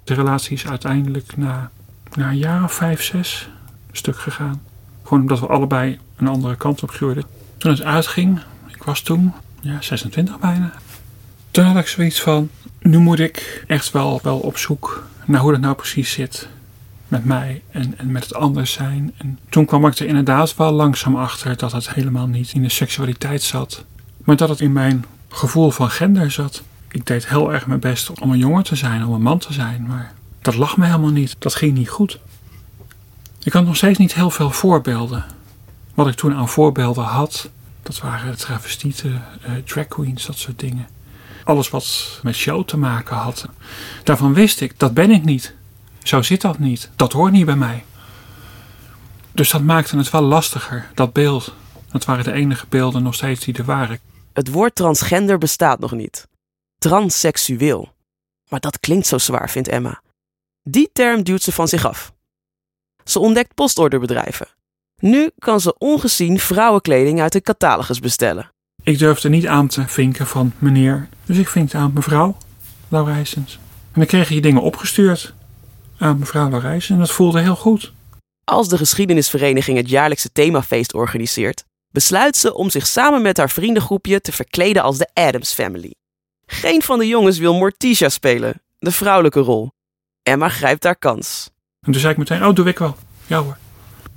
De 0.04 0.14
relatie 0.14 0.54
is 0.54 0.68
uiteindelijk 0.68 1.38
na, 1.38 1.72
na 2.14 2.30
een 2.30 2.38
jaar 2.38 2.64
of 2.64 2.74
vijf, 2.74 3.04
zes 3.04 3.50
stuk 3.92 4.18
gegaan. 4.18 4.62
Gewoon 5.03 5.21
omdat 5.21 5.39
we 5.39 5.47
allebei 5.47 6.00
een 6.15 6.27
andere 6.27 6.55
kant 6.55 6.83
op 6.83 6.91
groeiden. 6.91 7.23
Toen 7.57 7.71
het 7.71 7.81
uitging, 7.81 8.39
ik 8.67 8.83
was 8.83 9.01
toen 9.01 9.33
ja, 9.61 9.81
26 9.81 10.39
bijna. 10.39 10.73
Toen 11.51 11.65
had 11.65 11.77
ik 11.77 11.88
zoiets 11.88 12.21
van, 12.21 12.50
nu 12.79 12.97
moet 12.97 13.19
ik 13.19 13.63
echt 13.67 13.91
wel, 13.91 14.19
wel 14.23 14.39
op 14.39 14.57
zoek 14.57 15.07
naar 15.25 15.41
hoe 15.41 15.51
dat 15.51 15.61
nou 15.61 15.75
precies 15.75 16.11
zit 16.11 16.47
met 17.07 17.25
mij 17.25 17.61
en, 17.71 17.97
en 17.97 18.11
met 18.11 18.23
het 18.23 18.33
anders 18.33 18.71
zijn. 18.71 19.13
En 19.17 19.39
toen 19.50 19.65
kwam 19.65 19.85
ik 19.85 19.97
er 19.97 20.07
inderdaad 20.07 20.55
wel 20.55 20.71
langzaam 20.71 21.15
achter 21.15 21.57
dat 21.57 21.71
het 21.71 21.94
helemaal 21.94 22.27
niet 22.27 22.51
in 22.53 22.61
de 22.61 22.69
seksualiteit 22.69 23.41
zat, 23.41 23.85
maar 24.23 24.35
dat 24.35 24.50
het 24.50 24.59
in 24.59 24.71
mijn 24.71 25.05
gevoel 25.29 25.71
van 25.71 25.89
gender 25.89 26.31
zat. 26.31 26.63
Ik 26.91 27.05
deed 27.05 27.27
heel 27.27 27.53
erg 27.53 27.67
mijn 27.67 27.79
best 27.79 28.19
om 28.19 28.31
een 28.31 28.38
jongen 28.38 28.63
te 28.63 28.75
zijn, 28.75 29.05
om 29.05 29.13
een 29.13 29.21
man 29.21 29.38
te 29.38 29.53
zijn, 29.53 29.85
maar 29.88 30.13
dat 30.41 30.55
lag 30.55 30.77
me 30.77 30.85
helemaal 30.85 31.11
niet. 31.11 31.35
Dat 31.39 31.55
ging 31.55 31.73
niet 31.73 31.89
goed. 31.89 32.19
Ik 33.44 33.54
had 33.54 33.66
nog 33.66 33.75
steeds 33.75 34.00
niet 34.00 34.13
heel 34.13 34.30
veel 34.30 34.51
voorbeelden. 34.51 35.25
Wat 35.94 36.07
ik 36.07 36.16
toen 36.16 36.36
aan 36.36 36.50
voorbeelden 36.50 37.04
had, 37.04 37.50
dat 37.81 38.00
waren 38.00 38.38
travestieten, 38.38 39.25
uh, 39.48 39.56
drag 39.66 39.88
queens, 39.88 40.25
dat 40.25 40.38
soort 40.38 40.60
dingen. 40.60 40.88
Alles 41.44 41.69
wat 41.69 42.19
met 42.24 42.36
show 42.36 42.66
te 42.66 42.78
maken 42.78 43.16
had. 43.16 43.48
Daarvan 44.04 44.34
wist 44.34 44.62
ik, 44.62 44.80
dat 44.80 44.94
ben 44.94 45.12
ik 45.12 45.24
niet. 45.24 45.54
Zo 46.04 46.22
zit 46.22 46.42
dat 46.42 46.60
niet. 46.60 46.90
Dat 46.95 47.12
hoort 47.12 47.31
niet 47.31 47.45
bij 47.45 47.56
mij. 47.56 47.86
Dus 49.31 49.50
dat 49.50 49.62
maakte 49.62 49.98
het 49.98 50.10
wel 50.10 50.22
lastiger, 50.22 50.89
dat 50.94 51.13
beeld. 51.13 51.54
Dat 51.92 52.06
waren 52.06 52.24
de 52.24 52.31
enige 52.31 52.66
beelden 52.69 53.04
nog 53.04 53.13
steeds 53.13 53.46
die 53.46 53.57
er 53.57 53.66
waren. 53.66 54.00
Het 54.34 54.51
woord 54.51 54.75
transgender 54.75 55.38
bestaat 55.38 55.80
nog 55.80 55.92
niet. 55.92 56.28
Transseksueel. 56.78 57.94
Maar 58.50 58.60
dat 58.60 58.79
klinkt 58.79 59.08
zo 59.08 59.17
zwaar, 59.17 59.50
vindt 59.50 59.67
Emma. 59.67 60.01
Die 60.63 60.89
term 60.94 61.24
duwt 61.24 61.41
ze 61.41 61.51
van 61.51 61.67
zich 61.67 61.86
af. 61.86 62.12
Ze 63.03 63.19
ontdekt 63.19 63.53
postorderbedrijven. 63.53 64.48
Nu 65.00 65.31
kan 65.39 65.60
ze 65.60 65.75
ongezien 65.77 66.39
vrouwenkleding 66.39 67.22
uit 67.22 67.31
de 67.31 67.41
catalogus 67.41 68.00
bestellen. 68.00 68.51
Ik 68.83 68.98
durfde 68.98 69.29
niet 69.29 69.48
aan 69.48 69.67
te 69.67 69.88
vinken 69.88 70.27
van 70.27 70.53
meneer, 70.57 71.10
dus 71.25 71.38
ik 71.38 71.48
vinkte 71.48 71.77
aan 71.77 71.91
mevrouw 71.93 72.38
Laurijsens. 72.88 73.60
En 73.91 74.00
dan 74.00 74.05
kreeg 74.05 74.29
je 74.29 74.41
dingen 74.41 74.62
opgestuurd 74.62 75.33
aan 75.98 76.19
mevrouw 76.19 76.50
Laurijsens 76.50 76.89
en 76.89 76.98
dat 76.98 77.12
voelde 77.12 77.39
heel 77.39 77.55
goed. 77.55 77.93
Als 78.43 78.69
de 78.69 78.77
geschiedenisvereniging 78.77 79.77
het 79.77 79.89
jaarlijkse 79.89 80.31
themafeest 80.31 80.93
organiseert, 80.93 81.63
besluit 81.91 82.38
ze 82.38 82.53
om 82.53 82.69
zich 82.69 82.88
samen 82.88 83.22
met 83.22 83.38
haar 83.38 83.50
vriendengroepje 83.50 84.22
te 84.22 84.31
verkleden 84.31 84.83
als 84.83 84.98
de 84.98 85.10
Adams 85.13 85.53
Family. 85.53 85.93
Geen 86.45 86.81
van 86.81 87.00
de 87.00 87.07
jongens 87.07 87.38
wil 87.38 87.53
Morticia 87.53 88.10
spelen, 88.10 88.62
de 88.79 88.91
vrouwelijke 88.91 89.39
rol. 89.39 89.72
Emma 90.24 90.50
grijpt 90.50 90.83
haar 90.83 90.95
kans. 90.95 91.50
En 91.84 91.92
toen 91.92 92.02
zei 92.02 92.12
ik 92.12 92.18
meteen, 92.18 92.46
oh 92.46 92.56
doe 92.56 92.68
ik 92.68 92.80
wel. 92.80 92.98
Ja 93.28 93.42
hoor. 93.42 93.58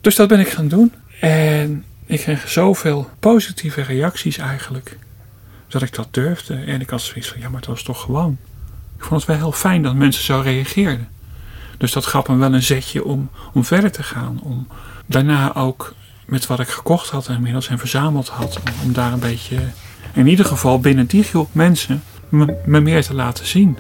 Dus 0.00 0.14
dat 0.14 0.28
ben 0.28 0.40
ik 0.40 0.48
gaan 0.48 0.68
doen. 0.68 0.92
En 1.20 1.84
ik 2.06 2.20
kreeg 2.20 2.48
zoveel 2.48 3.10
positieve 3.20 3.82
reacties 3.82 4.38
eigenlijk. 4.38 4.98
Dat 5.68 5.82
ik 5.82 5.94
dat 5.94 6.08
durfde. 6.10 6.54
En 6.54 6.80
ik 6.80 6.90
had 6.90 7.00
zoiets 7.00 7.28
van, 7.28 7.40
ja 7.40 7.48
maar 7.48 7.60
dat 7.60 7.68
was 7.68 7.82
toch 7.82 8.00
gewoon. 8.00 8.38
Ik 8.96 9.04
vond 9.04 9.20
het 9.20 9.30
wel 9.30 9.38
heel 9.38 9.52
fijn 9.52 9.82
dat 9.82 9.94
mensen 9.94 10.24
zo 10.24 10.40
reageerden. 10.40 11.08
Dus 11.78 11.92
dat 11.92 12.06
gaf 12.06 12.28
me 12.28 12.36
wel 12.36 12.54
een 12.54 12.62
zetje 12.62 13.04
om, 13.04 13.30
om 13.52 13.64
verder 13.64 13.92
te 13.92 14.02
gaan. 14.02 14.40
Om 14.42 14.66
daarna 15.06 15.54
ook 15.54 15.94
met 16.26 16.46
wat 16.46 16.60
ik 16.60 16.68
gekocht 16.68 17.10
had 17.10 17.28
en 17.28 17.34
inmiddels 17.34 17.68
en 17.68 17.78
verzameld 17.78 18.28
had. 18.28 18.60
Om, 18.84 18.92
daar 18.92 19.12
een 19.12 19.18
beetje, 19.18 19.58
in 20.12 20.26
ieder 20.26 20.44
geval 20.44 20.80
binnen 20.80 21.06
die 21.06 21.22
groep 21.22 21.54
mensen, 21.54 22.02
me, 22.28 22.56
me 22.66 22.80
meer 22.80 23.04
te 23.04 23.14
laten 23.14 23.46
zien. 23.46 23.78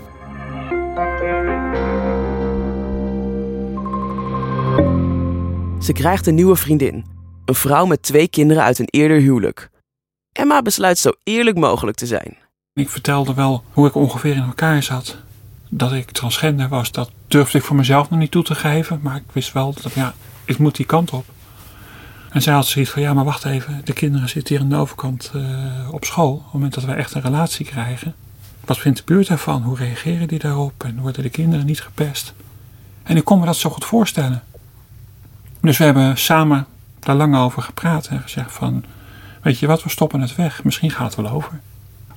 Ze 5.86 5.92
krijgt 5.92 6.26
een 6.26 6.34
nieuwe 6.34 6.56
vriendin. 6.56 7.04
Een 7.44 7.54
vrouw 7.54 7.86
met 7.86 8.02
twee 8.02 8.28
kinderen 8.28 8.62
uit 8.62 8.78
een 8.78 8.88
eerder 8.90 9.20
huwelijk. 9.20 9.70
Emma 10.32 10.62
besluit 10.62 10.98
zo 10.98 11.12
eerlijk 11.22 11.56
mogelijk 11.56 11.96
te 11.96 12.06
zijn. 12.06 12.36
Ik 12.72 12.90
vertelde 12.90 13.34
wel 13.34 13.64
hoe 13.72 13.86
ik 13.86 13.94
ongeveer 13.94 14.36
in 14.36 14.42
elkaar 14.42 14.82
zat. 14.82 15.16
Dat 15.68 15.92
ik 15.92 16.10
transgender 16.10 16.68
was, 16.68 16.92
dat 16.92 17.10
durfde 17.28 17.58
ik 17.58 17.64
voor 17.64 17.76
mezelf 17.76 18.10
nog 18.10 18.18
niet 18.18 18.30
toe 18.30 18.42
te 18.42 18.54
geven. 18.54 19.00
Maar 19.02 19.16
ik 19.16 19.22
wist 19.32 19.52
wel 19.52 19.74
dat 19.82 19.92
ja, 19.92 20.14
ik 20.44 20.58
moet 20.58 20.76
die 20.76 20.86
kant 20.86 21.10
op. 21.10 21.24
En 22.30 22.42
zij 22.42 22.54
had 22.54 22.66
zoiets 22.66 22.90
van, 22.90 23.02
ja, 23.02 23.14
maar 23.14 23.24
wacht 23.24 23.44
even. 23.44 23.80
De 23.84 23.92
kinderen 23.92 24.28
zitten 24.28 24.54
hier 24.54 24.64
aan 24.64 24.70
de 24.70 24.76
overkant 24.76 25.32
uh, 25.36 25.42
op 25.90 26.04
school. 26.04 26.32
Op 26.32 26.42
het 26.42 26.52
moment 26.52 26.74
dat 26.74 26.84
wij 26.84 26.96
echt 26.96 27.14
een 27.14 27.22
relatie 27.22 27.66
krijgen. 27.66 28.14
Wat 28.64 28.78
vindt 28.78 28.98
de 28.98 29.04
buurt 29.04 29.28
daarvan? 29.28 29.62
Hoe 29.62 29.76
reageren 29.76 30.28
die 30.28 30.38
daarop? 30.38 30.84
En 30.84 31.00
worden 31.00 31.22
de 31.22 31.30
kinderen 31.30 31.66
niet 31.66 31.80
gepest? 31.80 32.34
En 33.02 33.16
ik 33.16 33.24
kon 33.24 33.38
me 33.38 33.46
dat 33.46 33.56
zo 33.56 33.70
goed 33.70 33.84
voorstellen. 33.84 34.42
Dus 35.66 35.78
we 35.78 35.84
hebben 35.84 36.18
samen 36.18 36.66
daar 37.00 37.14
lang 37.14 37.36
over 37.36 37.62
gepraat 37.62 38.06
en 38.06 38.20
gezegd 38.20 38.52
van... 38.52 38.84
Weet 39.42 39.58
je 39.58 39.66
wat, 39.66 39.82
we 39.82 39.88
stoppen 39.88 40.20
het 40.20 40.36
weg. 40.36 40.64
Misschien 40.64 40.90
gaat 40.90 41.14
het 41.14 41.14
wel 41.14 41.32
over. 41.32 41.60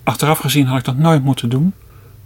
Achteraf 0.03 0.39
gezien 0.39 0.65
had 0.65 0.77
ik 0.77 0.84
dat 0.84 0.98
nooit 0.98 1.24
moeten 1.24 1.50
doen. 1.50 1.74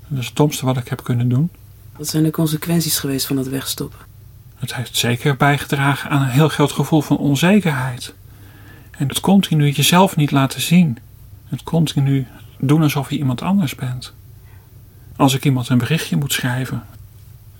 Dat 0.07 0.19
is 0.19 0.25
het 0.25 0.35
domste 0.35 0.65
wat 0.65 0.77
ik 0.77 0.87
heb 0.87 1.03
kunnen 1.03 1.29
doen. 1.29 1.49
Wat 1.97 2.07
zijn 2.07 2.23
de 2.23 2.31
consequenties 2.31 2.99
geweest 2.99 3.25
van 3.25 3.35
dat 3.35 3.47
wegstoppen? 3.47 3.99
Het 4.55 4.75
heeft 4.75 4.97
zeker 4.97 5.37
bijgedragen 5.37 6.09
aan 6.09 6.21
een 6.21 6.29
heel 6.29 6.49
groot 6.49 6.71
gevoel 6.71 7.01
van 7.01 7.17
onzekerheid. 7.17 8.13
En 8.91 9.07
het 9.07 9.19
continu 9.19 9.69
jezelf 9.69 10.15
niet 10.15 10.31
laten 10.31 10.61
zien. 10.61 10.97
Het 11.47 11.63
continu 11.63 12.27
doen 12.59 12.81
alsof 12.81 13.09
je 13.09 13.17
iemand 13.17 13.41
anders 13.41 13.75
bent. 13.75 14.13
Als 15.15 15.33
ik 15.33 15.45
iemand 15.45 15.69
een 15.69 15.77
berichtje 15.77 16.17
moet 16.17 16.33
schrijven. 16.33 16.83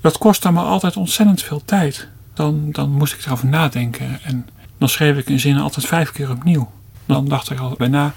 Dat 0.02 0.18
kostte 0.18 0.52
me 0.52 0.62
altijd 0.62 0.98
ontzettend 0.98 1.42
veel 1.42 1.62
tijd. 1.66 2.12
Dan, 2.34 2.72
dan 2.72 2.92
moest 2.92 3.14
ik 3.14 3.26
erover 3.26 3.48
nadenken. 3.48 4.20
En 4.24 4.50
dan 4.78 4.90
schreef 4.90 5.18
ik 5.18 5.30
een 5.30 5.40
zin 5.40 5.58
altijd 5.58 5.86
vijf 5.86 6.12
keer 6.12 6.32
opnieuw. 6.32 6.72
Dan 7.06 7.28
dacht 7.28 7.50
ik 7.50 7.60
al 7.60 7.76
bijna 7.78 8.14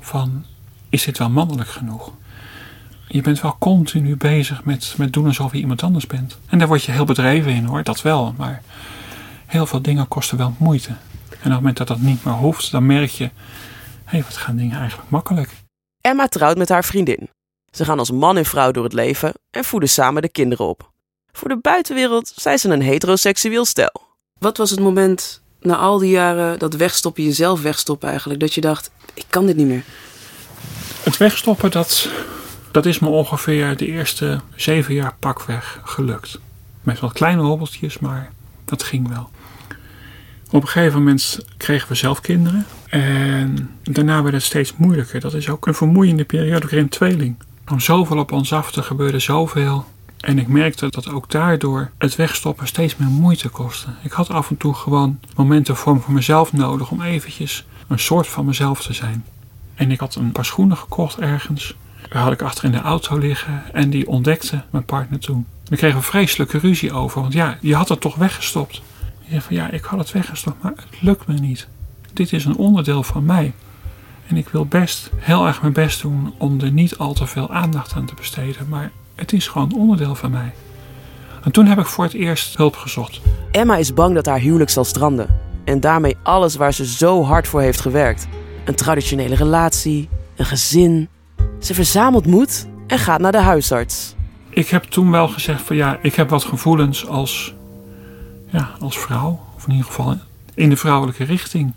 van, 0.00 0.44
is 0.88 1.04
dit 1.04 1.18
wel 1.18 1.30
mannelijk 1.30 1.68
genoeg? 1.68 2.12
Je 3.08 3.22
bent 3.22 3.40
wel 3.40 3.56
continu 3.58 4.16
bezig 4.16 4.64
met, 4.64 4.94
met 4.96 5.12
doen 5.12 5.26
alsof 5.26 5.52
je 5.52 5.58
iemand 5.58 5.82
anders 5.82 6.06
bent. 6.06 6.38
En 6.46 6.58
daar 6.58 6.68
word 6.68 6.82
je 6.82 6.92
heel 6.92 7.04
bedreven 7.04 7.52
in 7.52 7.64
hoor, 7.64 7.82
dat 7.82 8.02
wel. 8.02 8.34
Maar 8.36 8.62
heel 9.46 9.66
veel 9.66 9.82
dingen 9.82 10.08
kosten 10.08 10.38
wel 10.38 10.54
moeite. 10.58 10.88
En 10.88 10.96
op 11.36 11.42
het 11.42 11.52
moment 11.52 11.76
dat 11.76 11.88
dat 11.88 12.00
niet 12.00 12.24
meer 12.24 12.34
hoeft, 12.34 12.70
dan 12.70 12.86
merk 12.86 13.10
je... 13.10 13.24
Hé, 13.24 13.30
hey, 14.04 14.22
wat 14.22 14.36
gaan 14.36 14.56
dingen 14.56 14.78
eigenlijk 14.78 15.10
makkelijk. 15.10 15.50
Emma 16.00 16.26
trouwt 16.26 16.56
met 16.56 16.68
haar 16.68 16.84
vriendin. 16.84 17.28
Ze 17.70 17.84
gaan 17.84 17.98
als 17.98 18.10
man 18.10 18.36
en 18.36 18.44
vrouw 18.44 18.70
door 18.70 18.84
het 18.84 18.92
leven 18.92 19.32
en 19.50 19.64
voeden 19.64 19.88
samen 19.88 20.22
de 20.22 20.28
kinderen 20.28 20.66
op. 20.66 20.92
Voor 21.36 21.48
de 21.48 21.58
buitenwereld 21.60 22.32
zijn 22.36 22.58
ze 22.58 22.68
een 22.68 22.82
heteroseksueel 22.82 23.64
stel. 23.64 24.02
Wat 24.38 24.56
was 24.56 24.70
het 24.70 24.80
moment 24.80 25.42
na 25.60 25.76
al 25.76 25.98
die 25.98 26.10
jaren 26.10 26.58
dat 26.58 26.74
wegstoppen, 26.74 27.24
jezelf 27.24 27.62
wegstoppen 27.62 28.08
eigenlijk, 28.08 28.40
dat 28.40 28.54
je 28.54 28.60
dacht, 28.60 28.90
ik 29.14 29.24
kan 29.28 29.46
dit 29.46 29.56
niet 29.56 29.66
meer? 29.66 29.84
Het 31.02 31.16
wegstoppen, 31.16 31.70
dat, 31.70 32.08
dat 32.70 32.86
is 32.86 32.98
me 32.98 33.08
ongeveer 33.08 33.76
de 33.76 33.86
eerste 33.86 34.40
zeven 34.56 34.94
jaar 34.94 35.16
pakweg 35.18 35.80
gelukt. 35.84 36.38
Met 36.82 37.00
wat 37.00 37.12
kleine 37.12 37.42
hobbeltjes, 37.42 37.98
maar 37.98 38.32
dat 38.64 38.82
ging 38.82 39.08
wel. 39.08 39.30
Op 40.50 40.62
een 40.62 40.68
gegeven 40.68 40.98
moment 40.98 41.38
kregen 41.56 41.88
we 41.88 41.94
zelf 41.94 42.20
kinderen. 42.20 42.66
En 42.88 43.70
daarna 43.82 44.22
werd 44.22 44.34
het 44.34 44.42
steeds 44.42 44.76
moeilijker. 44.76 45.20
Dat 45.20 45.34
is 45.34 45.48
ook 45.48 45.66
een 45.66 45.74
vermoeiende 45.74 46.24
periode. 46.24 46.62
Ik 46.62 46.68
kreeg 46.68 46.82
een 46.82 46.88
tweeling. 46.88 47.36
Er 47.38 47.64
kwam 47.64 47.80
zoveel 47.80 48.18
op 48.18 48.32
ons 48.32 48.52
af, 48.52 48.74
er 48.74 48.82
gebeurde 48.82 49.18
zoveel. 49.18 49.84
En 50.24 50.38
ik 50.38 50.48
merkte 50.48 50.90
dat 50.90 51.10
ook 51.10 51.30
daardoor 51.30 51.90
het 51.98 52.16
wegstoppen 52.16 52.66
steeds 52.66 52.96
meer 52.96 53.08
moeite 53.08 53.48
kostte. 53.48 53.88
Ik 54.02 54.12
had 54.12 54.30
af 54.30 54.50
en 54.50 54.56
toe 54.56 54.74
gewoon 54.74 55.20
momenten 55.36 55.76
voor, 55.76 56.00
voor 56.00 56.14
mezelf 56.14 56.52
nodig 56.52 56.90
om 56.90 57.02
eventjes 57.02 57.64
een 57.88 57.98
soort 57.98 58.26
van 58.26 58.44
mezelf 58.44 58.82
te 58.82 58.92
zijn. 58.92 59.24
En 59.74 59.90
ik 59.90 60.00
had 60.00 60.14
een 60.14 60.32
paar 60.32 60.44
schoenen 60.44 60.76
gekocht 60.76 61.18
ergens. 61.18 61.74
Daar 62.08 62.22
had 62.22 62.32
ik 62.32 62.42
achter 62.42 62.64
in 62.64 62.72
de 62.72 62.80
auto 62.80 63.18
liggen 63.18 63.62
en 63.72 63.90
die 63.90 64.08
ontdekte 64.08 64.62
mijn 64.70 64.84
partner 64.84 65.18
toen. 65.18 65.46
We 65.64 65.76
kregen 65.76 65.96
een 65.96 66.02
vreselijke 66.02 66.58
ruzie 66.58 66.92
over, 66.92 67.20
want 67.20 67.32
ja, 67.32 67.58
je 67.60 67.74
had 67.74 67.88
het 67.88 68.00
toch 68.00 68.14
weggestopt. 68.14 68.82
Je 69.20 69.28
zei 69.28 69.40
van 69.40 69.56
ja, 69.56 69.70
ik 69.70 69.84
had 69.84 69.98
het 69.98 70.12
weggestopt, 70.12 70.62
maar 70.62 70.72
het 70.76 71.00
lukt 71.00 71.26
me 71.26 71.34
niet. 71.34 71.68
Dit 72.12 72.32
is 72.32 72.44
een 72.44 72.56
onderdeel 72.56 73.02
van 73.02 73.24
mij. 73.24 73.52
En 74.26 74.36
ik 74.36 74.48
wil 74.48 74.66
best 74.66 75.10
heel 75.16 75.46
erg 75.46 75.60
mijn 75.60 75.72
best 75.72 76.02
doen 76.02 76.34
om 76.38 76.60
er 76.60 76.70
niet 76.70 76.98
al 76.98 77.12
te 77.12 77.26
veel 77.26 77.50
aandacht 77.50 77.94
aan 77.94 78.06
te 78.06 78.14
besteden, 78.14 78.68
maar 78.68 78.90
het 79.14 79.32
is 79.32 79.48
gewoon 79.48 79.74
onderdeel 79.74 80.14
van 80.14 80.30
mij. 80.30 80.52
En 81.44 81.52
toen 81.52 81.66
heb 81.66 81.78
ik 81.78 81.86
voor 81.86 82.04
het 82.04 82.14
eerst 82.14 82.56
hulp 82.56 82.76
gezocht. 82.76 83.20
Emma 83.50 83.76
is 83.76 83.94
bang 83.94 84.14
dat 84.14 84.26
haar 84.26 84.38
huwelijk 84.38 84.70
zal 84.70 84.84
stranden. 84.84 85.40
En 85.64 85.80
daarmee 85.80 86.16
alles 86.22 86.56
waar 86.56 86.72
ze 86.72 86.86
zo 86.86 87.24
hard 87.24 87.48
voor 87.48 87.60
heeft 87.60 87.80
gewerkt. 87.80 88.26
Een 88.64 88.74
traditionele 88.74 89.34
relatie, 89.34 90.08
een 90.36 90.44
gezin. 90.44 91.08
Ze 91.60 91.74
verzamelt 91.74 92.26
moed 92.26 92.66
en 92.86 92.98
gaat 92.98 93.20
naar 93.20 93.32
de 93.32 93.40
huisarts. 93.40 94.14
Ik 94.48 94.68
heb 94.68 94.84
toen 94.84 95.10
wel 95.10 95.28
gezegd 95.28 95.62
van 95.62 95.76
ja, 95.76 95.98
ik 96.02 96.14
heb 96.14 96.28
wat 96.28 96.44
gevoelens 96.44 97.06
als, 97.06 97.54
ja, 98.50 98.70
als 98.80 98.98
vrouw. 98.98 99.40
Of 99.56 99.66
in 99.66 99.70
ieder 99.70 99.86
geval 99.86 100.16
in 100.54 100.68
de 100.68 100.76
vrouwelijke 100.76 101.24
richting. 101.24 101.72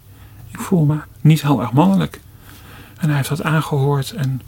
Ik 0.51 0.59
voel 0.59 0.85
me 0.85 0.97
niet 1.21 1.41
heel 1.41 1.61
erg 1.61 1.71
mannelijk. 1.71 2.19
En 2.97 3.07
hij 3.07 3.15
heeft 3.15 3.29
dat 3.29 3.43
aangehoord 3.43 4.11
en 4.11 4.41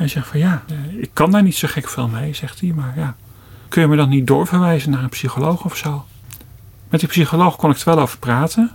hij 0.00 0.08
zegt 0.08 0.26
van 0.26 0.38
ja, 0.38 0.62
eh, 0.68 1.02
ik 1.02 1.10
kan 1.12 1.30
daar 1.30 1.42
niet 1.42 1.56
zo 1.56 1.68
gek 1.70 1.88
veel 1.88 2.08
mee, 2.08 2.34
zegt 2.34 2.60
hij. 2.60 2.72
Maar 2.72 2.92
ja, 2.96 3.14
kun 3.68 3.82
je 3.82 3.88
me 3.88 3.96
dan 3.96 4.08
niet 4.08 4.26
doorverwijzen 4.26 4.90
naar 4.90 5.02
een 5.02 5.08
psycholoog 5.08 5.64
of 5.64 5.76
zo? 5.76 6.06
Met 6.88 7.00
die 7.00 7.08
psycholoog 7.08 7.56
kon 7.56 7.70
ik 7.70 7.76
er 7.76 7.84
wel 7.84 8.00
over 8.00 8.18
praten. 8.18 8.70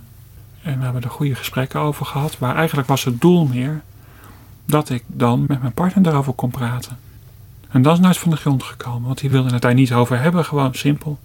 En 0.62 0.78
we 0.78 0.84
hebben 0.84 1.02
er 1.02 1.10
goede 1.10 1.34
gesprekken 1.34 1.80
over 1.80 2.06
gehad. 2.06 2.38
Maar 2.38 2.56
eigenlijk 2.56 2.88
was 2.88 3.04
het 3.04 3.20
doel 3.20 3.46
meer 3.46 3.82
dat 4.64 4.90
ik 4.90 5.02
dan 5.06 5.44
met 5.48 5.60
mijn 5.60 5.72
partner 5.72 6.02
daarover 6.02 6.32
kon 6.32 6.50
praten. 6.50 6.98
En 7.68 7.82
dat 7.82 7.94
is 7.94 8.00
nooit 8.00 8.18
van 8.18 8.30
de 8.30 8.36
grond 8.36 8.62
gekomen, 8.62 9.02
want 9.02 9.18
die 9.18 9.30
wilde 9.30 9.52
het 9.52 9.62
daar 9.62 9.74
niet 9.74 9.92
over 9.92 10.20
hebben, 10.20 10.44
gewoon 10.44 10.74
simpel. 10.74 11.18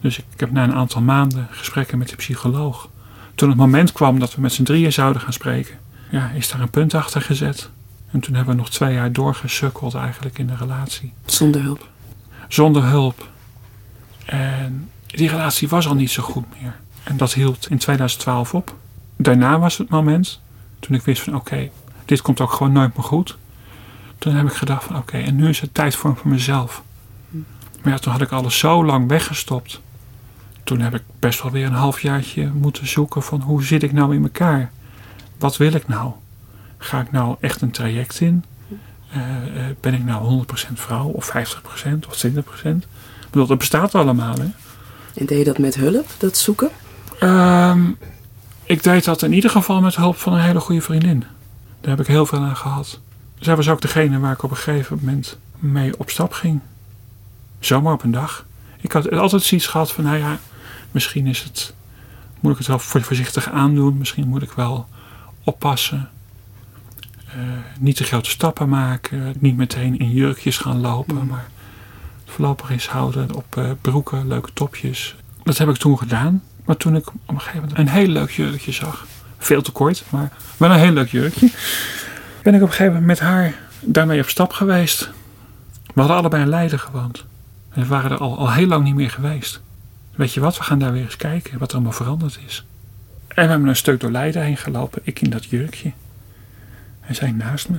Dus 0.00 0.18
ik 0.18 0.24
heb 0.40 0.50
na 0.50 0.64
een 0.64 0.74
aantal 0.74 1.02
maanden 1.02 1.46
gesprekken 1.50 1.98
met 1.98 2.08
de 2.08 2.16
psycholoog. 2.16 2.88
Toen 3.34 3.48
het 3.48 3.58
moment 3.58 3.92
kwam 3.92 4.18
dat 4.18 4.34
we 4.34 4.40
met 4.40 4.52
z'n 4.52 4.62
drieën 4.62 4.92
zouden 4.92 5.22
gaan 5.22 5.32
spreken, 5.32 5.78
ja, 6.10 6.30
is 6.30 6.50
daar 6.50 6.60
een 6.60 6.70
punt 6.70 6.94
achter 6.94 7.20
gezet. 7.20 7.70
En 8.14 8.20
toen 8.20 8.34
hebben 8.34 8.54
we 8.54 8.60
nog 8.60 8.70
twee 8.70 8.94
jaar 8.94 9.12
doorgesukkeld 9.12 9.94
eigenlijk 9.94 10.38
in 10.38 10.46
de 10.46 10.56
relatie. 10.56 11.12
Zonder 11.24 11.62
hulp? 11.62 11.88
Zonder 12.48 12.84
hulp. 12.84 13.28
En 14.24 14.90
die 15.06 15.28
relatie 15.28 15.68
was 15.68 15.86
al 15.86 15.94
niet 15.94 16.10
zo 16.10 16.22
goed 16.22 16.44
meer. 16.60 16.76
En 17.02 17.16
dat 17.16 17.32
hield 17.32 17.70
in 17.70 17.78
2012 17.78 18.54
op. 18.54 18.74
Daarna 19.16 19.58
was 19.58 19.78
het 19.78 19.88
moment 19.88 20.40
toen 20.80 20.96
ik 20.96 21.02
wist 21.02 21.22
van 21.22 21.34
oké, 21.34 21.70
dit 22.04 22.22
komt 22.22 22.40
ook 22.40 22.52
gewoon 22.52 22.72
nooit 22.72 22.96
meer 22.96 23.06
goed. 23.06 23.36
Toen 24.18 24.34
heb 24.34 24.46
ik 24.46 24.52
gedacht 24.52 24.84
van 24.84 24.96
oké, 24.96 25.18
en 25.18 25.36
nu 25.36 25.48
is 25.48 25.60
het 25.60 25.74
tijd 25.74 25.96
voor, 25.96 26.16
voor 26.16 26.30
mezelf. 26.30 26.82
Maar 27.82 27.92
ja, 27.92 27.98
toen 27.98 28.12
had 28.12 28.20
ik 28.20 28.32
alles 28.32 28.58
zo 28.58 28.84
lang 28.84 29.08
weggestopt. 29.08 29.80
Toen 30.64 30.80
heb 30.80 30.94
ik 30.94 31.02
best 31.18 31.42
wel 31.42 31.52
weer 31.52 31.66
een 31.66 31.72
halfjaartje 31.72 32.50
moeten 32.54 32.86
zoeken 32.86 33.22
van 33.22 33.40
hoe 33.40 33.64
zit 33.64 33.82
ik 33.82 33.92
nou 33.92 34.14
in 34.14 34.22
elkaar? 34.22 34.70
Wat 35.38 35.56
wil 35.56 35.72
ik 35.72 35.88
nou? 35.88 36.12
Ga 36.84 37.00
ik 37.00 37.12
nou 37.12 37.36
echt 37.40 37.60
een 37.60 37.70
traject 37.70 38.20
in? 38.20 38.44
Uh, 39.16 39.22
ben 39.80 39.94
ik 39.94 40.04
nou 40.04 40.44
100% 40.70 40.72
vrouw 40.74 41.06
of 41.06 41.28
50% 41.28 41.30
of 42.08 42.24
20%? 42.26 42.30
Ik 42.64 43.30
bedoel, 43.30 43.46
dat 43.46 43.58
bestaat 43.58 43.94
allemaal. 43.94 44.34
Hè? 44.34 44.46
En 45.14 45.26
deed 45.26 45.38
je 45.38 45.44
dat 45.44 45.58
met 45.58 45.74
hulp, 45.74 46.06
dat 46.18 46.36
zoeken? 46.36 46.70
Um, 47.22 47.98
ik 48.64 48.82
deed 48.82 49.04
dat 49.04 49.22
in 49.22 49.32
ieder 49.32 49.50
geval 49.50 49.80
met 49.80 49.96
hulp 49.96 50.16
van 50.16 50.32
een 50.32 50.40
hele 50.40 50.60
goede 50.60 50.80
vriendin. 50.80 51.24
Daar 51.80 51.90
heb 51.90 52.00
ik 52.00 52.06
heel 52.06 52.26
veel 52.26 52.38
aan 52.38 52.56
gehad. 52.56 53.00
Zij 53.38 53.56
was 53.56 53.68
ook 53.68 53.80
degene 53.80 54.18
waar 54.18 54.32
ik 54.32 54.42
op 54.42 54.50
een 54.50 54.56
gegeven 54.56 54.98
moment 55.00 55.38
mee 55.58 55.98
op 55.98 56.10
stap 56.10 56.32
ging. 56.32 56.60
Zomaar 57.60 57.92
op 57.92 58.02
een 58.02 58.10
dag. 58.10 58.44
Ik 58.80 58.92
had 58.92 59.10
altijd 59.10 59.42
zoiets 59.42 59.66
gehad 59.66 59.92
van, 59.92 60.04
nou 60.04 60.16
ja, 60.16 60.38
misschien 60.90 61.26
is 61.26 61.42
het, 61.42 61.74
moet 62.40 62.52
ik 62.52 62.58
het 62.58 62.66
wel 62.66 62.78
voorzichtig 62.78 63.50
aandoen. 63.50 63.98
Misschien 63.98 64.28
moet 64.28 64.42
ik 64.42 64.52
wel 64.52 64.88
oppassen. 65.44 66.08
Uh, 67.36 67.42
niet 67.78 67.96
te 67.96 68.04
grote 68.04 68.30
stappen 68.30 68.68
maken. 68.68 69.34
Niet 69.38 69.56
meteen 69.56 69.98
in 69.98 70.10
jurkjes 70.10 70.58
gaan 70.58 70.80
lopen. 70.80 71.16
Mm. 71.16 71.26
Maar 71.26 71.48
voorlopig 72.24 72.70
eens 72.70 72.88
houden 72.88 73.34
op 73.34 73.56
uh, 73.58 73.70
broeken, 73.80 74.28
leuke 74.28 74.52
topjes. 74.52 75.16
Dat 75.42 75.58
heb 75.58 75.68
ik 75.68 75.76
toen 75.76 75.98
gedaan. 75.98 76.42
Maar 76.64 76.76
toen 76.76 76.96
ik 76.96 77.08
op 77.08 77.14
een 77.26 77.40
gegeven 77.40 77.60
moment 77.60 77.78
een 77.78 77.88
heel 77.88 78.06
leuk 78.06 78.30
jurkje 78.30 78.72
zag. 78.72 79.06
Veel 79.38 79.62
te 79.62 79.72
kort, 79.72 80.04
maar 80.08 80.32
wel 80.56 80.70
een 80.70 80.78
heel 80.78 80.92
leuk 80.92 81.08
jurkje. 81.08 81.50
Ben 82.42 82.54
ik 82.54 82.62
op 82.62 82.66
een 82.66 82.74
gegeven 82.74 82.92
moment 82.92 83.06
met 83.06 83.20
haar 83.20 83.54
daarmee 83.80 84.20
op 84.20 84.28
stap 84.28 84.52
geweest. 84.52 85.10
We 85.94 86.00
hadden 86.00 86.16
allebei 86.16 86.42
in 86.42 86.48
Leiden 86.48 86.78
gewoond. 86.78 87.24
En 87.70 87.82
we 87.82 87.86
waren 87.88 88.10
er 88.10 88.18
al, 88.18 88.38
al 88.38 88.52
heel 88.52 88.66
lang 88.66 88.84
niet 88.84 88.94
meer 88.94 89.10
geweest. 89.10 89.60
Weet 90.14 90.34
je 90.34 90.40
wat, 90.40 90.56
we 90.56 90.62
gaan 90.62 90.78
daar 90.78 90.92
weer 90.92 91.02
eens 91.02 91.16
kijken 91.16 91.58
wat 91.58 91.68
er 91.68 91.74
allemaal 91.74 91.92
veranderd 91.92 92.38
is. 92.46 92.64
En 93.28 93.44
we 93.44 93.50
hebben 93.50 93.68
een 93.68 93.76
stuk 93.76 94.00
door 94.00 94.10
Leiden 94.10 94.42
heen 94.42 94.56
gelopen. 94.56 95.00
Ik 95.04 95.20
in 95.20 95.30
dat 95.30 95.44
jurkje. 95.44 95.92
En 97.06 97.14
zij 97.14 97.32
naast 97.32 97.68
me. 97.68 97.78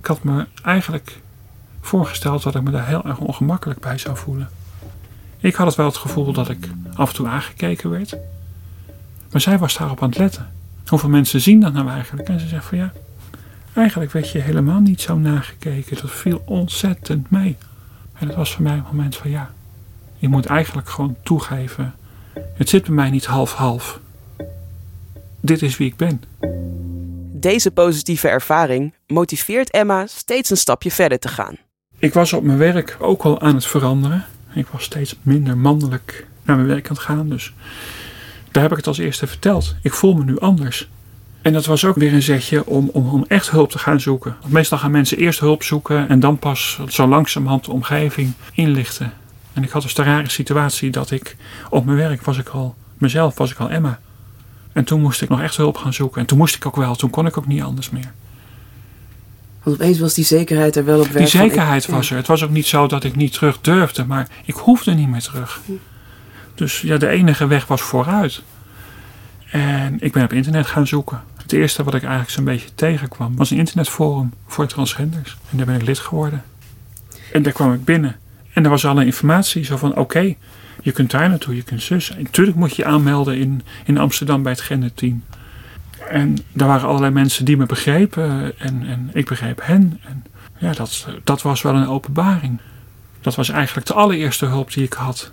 Ik 0.00 0.06
had 0.06 0.22
me 0.22 0.46
eigenlijk 0.62 1.20
voorgesteld 1.80 2.42
dat 2.42 2.54
ik 2.54 2.62
me 2.62 2.70
daar 2.70 2.86
heel 2.86 3.04
erg 3.04 3.18
ongemakkelijk 3.18 3.80
bij 3.80 3.98
zou 3.98 4.16
voelen. 4.16 4.48
Ik 5.38 5.54
had 5.54 5.66
het 5.66 5.76
wel 5.76 5.86
het 5.86 5.96
gevoel 5.96 6.32
dat 6.32 6.48
ik 6.48 6.68
af 6.94 7.08
en 7.08 7.14
toe 7.14 7.28
aangekeken 7.28 7.90
werd. 7.90 8.16
Maar 9.30 9.40
zij 9.40 9.58
was 9.58 9.76
daarop 9.76 10.02
aan 10.02 10.08
het 10.08 10.18
letten. 10.18 10.52
Hoeveel 10.86 11.08
mensen 11.08 11.40
zien 11.40 11.60
dat 11.60 11.72
nou 11.72 11.88
eigenlijk? 11.88 12.28
En 12.28 12.40
ze 12.40 12.48
zegt 12.48 12.64
van 12.64 12.78
ja, 12.78 12.92
eigenlijk 13.72 14.12
werd 14.12 14.30
je 14.30 14.38
helemaal 14.38 14.80
niet 14.80 15.00
zo 15.00 15.18
nagekeken. 15.18 15.96
Dat 16.00 16.10
viel 16.10 16.42
ontzettend 16.44 17.30
mee. 17.30 17.56
En 18.18 18.26
dat 18.26 18.36
was 18.36 18.52
voor 18.52 18.62
mij 18.62 18.76
een 18.76 18.84
moment 18.90 19.16
van 19.16 19.30
ja, 19.30 19.50
je 20.16 20.28
moet 20.28 20.46
eigenlijk 20.46 20.88
gewoon 20.88 21.16
toegeven. 21.22 21.94
Het 22.54 22.68
zit 22.68 22.82
bij 22.82 22.94
mij 22.94 23.10
niet 23.10 23.26
half-half. 23.26 24.00
Dit 25.44 25.62
is 25.62 25.76
wie 25.76 25.86
ik 25.86 25.96
ben. 25.96 26.22
Deze 27.32 27.70
positieve 27.70 28.28
ervaring 28.28 28.94
motiveert 29.06 29.70
Emma 29.70 30.06
steeds 30.06 30.50
een 30.50 30.56
stapje 30.56 30.90
verder 30.90 31.18
te 31.18 31.28
gaan. 31.28 31.56
Ik 31.98 32.12
was 32.12 32.32
op 32.32 32.42
mijn 32.42 32.58
werk 32.58 32.96
ook 33.00 33.22
al 33.22 33.40
aan 33.40 33.54
het 33.54 33.66
veranderen. 33.66 34.24
Ik 34.54 34.66
was 34.66 34.82
steeds 34.82 35.16
minder 35.22 35.56
mannelijk 35.56 36.26
naar 36.42 36.56
mijn 36.56 36.68
werk 36.68 36.88
aan 36.88 36.94
het 36.94 37.04
gaan. 37.04 37.28
Dus 37.28 37.52
daar 38.50 38.62
heb 38.62 38.70
ik 38.70 38.76
het 38.76 38.86
als 38.86 38.98
eerste 38.98 39.26
verteld. 39.26 39.74
Ik 39.82 39.92
voel 39.92 40.14
me 40.14 40.24
nu 40.24 40.38
anders. 40.38 40.88
En 41.42 41.52
dat 41.52 41.66
was 41.66 41.84
ook 41.84 41.96
weer 41.96 42.12
een 42.12 42.22
zetje 42.22 42.66
om, 42.66 42.88
om, 42.92 43.08
om 43.08 43.24
echt 43.28 43.50
hulp 43.50 43.70
te 43.70 43.78
gaan 43.78 44.00
zoeken. 44.00 44.36
Want 44.40 44.52
meestal 44.52 44.78
gaan 44.78 44.90
mensen 44.90 45.18
eerst 45.18 45.40
hulp 45.40 45.62
zoeken 45.62 46.08
en 46.08 46.20
dan 46.20 46.38
pas 46.38 46.80
zo 46.88 47.06
langzamerhand 47.06 47.64
de 47.64 47.72
omgeving 47.72 48.32
inlichten. 48.52 49.12
En 49.52 49.62
ik 49.62 49.70
had 49.70 49.82
dus 49.82 49.94
de 49.94 50.02
rare 50.02 50.28
situatie 50.28 50.90
dat 50.90 51.10
ik 51.10 51.36
op 51.70 51.84
mijn 51.84 51.96
werk 51.96 52.22
was 52.22 52.38
ik 52.38 52.48
al 52.48 52.74
mezelf, 52.98 53.38
was 53.38 53.50
ik 53.50 53.58
al 53.58 53.70
Emma. 53.70 54.00
En 54.74 54.84
toen 54.84 55.00
moest 55.00 55.22
ik 55.22 55.28
nog 55.28 55.40
echt 55.40 55.56
hulp 55.56 55.76
gaan 55.76 55.92
zoeken. 55.92 56.20
En 56.20 56.26
toen 56.26 56.38
moest 56.38 56.54
ik 56.54 56.66
ook 56.66 56.76
wel, 56.76 56.94
toen 56.94 57.10
kon 57.10 57.26
ik 57.26 57.38
ook 57.38 57.46
niet 57.46 57.62
anders 57.62 57.90
meer. 57.90 58.12
Want 59.62 59.76
opeens 59.76 59.98
was 59.98 60.14
die 60.14 60.24
zekerheid 60.24 60.76
er 60.76 60.84
wel 60.84 61.00
op 61.00 61.06
werk. 61.06 61.18
Die 61.18 61.40
zekerheid 61.40 61.86
was 61.86 62.10
er. 62.10 62.16
Het 62.16 62.26
was 62.26 62.42
ook 62.44 62.50
niet 62.50 62.66
zo 62.66 62.86
dat 62.86 63.04
ik 63.04 63.16
niet 63.16 63.32
terug 63.32 63.60
durfde, 63.60 64.04
maar 64.04 64.28
ik 64.44 64.54
hoefde 64.54 64.94
niet 64.94 65.08
meer 65.08 65.20
terug. 65.20 65.60
Dus 66.54 66.80
ja, 66.80 66.96
de 66.96 67.08
enige 67.08 67.46
weg 67.46 67.66
was 67.66 67.82
vooruit. 67.82 68.42
En 69.50 69.96
ik 70.00 70.12
ben 70.12 70.24
op 70.24 70.32
internet 70.32 70.66
gaan 70.66 70.86
zoeken. 70.86 71.22
Het 71.42 71.52
eerste 71.52 71.84
wat 71.84 71.94
ik 71.94 72.02
eigenlijk 72.02 72.30
zo'n 72.30 72.44
beetje 72.44 72.74
tegenkwam 72.74 73.36
was 73.36 73.50
een 73.50 73.58
internetforum 73.58 74.32
voor 74.46 74.66
transgenders. 74.66 75.36
En 75.50 75.56
daar 75.56 75.66
ben 75.66 75.74
ik 75.74 75.86
lid 75.86 75.98
geworden. 75.98 76.42
En 77.32 77.42
daar 77.42 77.52
kwam 77.52 77.72
ik 77.72 77.84
binnen. 77.84 78.16
En 78.52 78.64
er 78.64 78.70
was 78.70 78.86
alle 78.86 79.04
informatie 79.04 79.64
zo 79.64 79.76
van 79.76 79.96
oké, 79.96 80.34
je 80.84 80.92
kunt 80.92 81.10
daar 81.10 81.28
naartoe, 81.28 81.56
je 81.56 81.62
kunt 81.62 81.82
zus. 81.82 82.10
En 82.10 82.52
moet 82.54 82.76
je 82.76 82.82
je 82.82 82.88
aanmelden 82.88 83.38
in, 83.38 83.62
in 83.84 83.98
Amsterdam 83.98 84.42
bij 84.42 84.52
het 84.52 84.60
genderteam. 84.60 85.24
En 86.08 86.38
daar 86.52 86.68
waren 86.68 86.88
allerlei 86.88 87.12
mensen 87.12 87.44
die 87.44 87.56
me 87.56 87.66
begrepen 87.66 88.58
en, 88.58 88.86
en 88.86 89.10
ik 89.12 89.28
begreep 89.28 89.60
hen. 89.62 90.00
En 90.04 90.24
ja, 90.58 90.72
dat, 90.72 91.06
dat 91.24 91.42
was 91.42 91.62
wel 91.62 91.74
een 91.74 91.88
openbaring. 91.88 92.60
Dat 93.20 93.34
was 93.34 93.48
eigenlijk 93.48 93.86
de 93.86 93.94
allereerste 93.94 94.46
hulp 94.46 94.72
die 94.72 94.84
ik 94.84 94.92
had. 94.92 95.32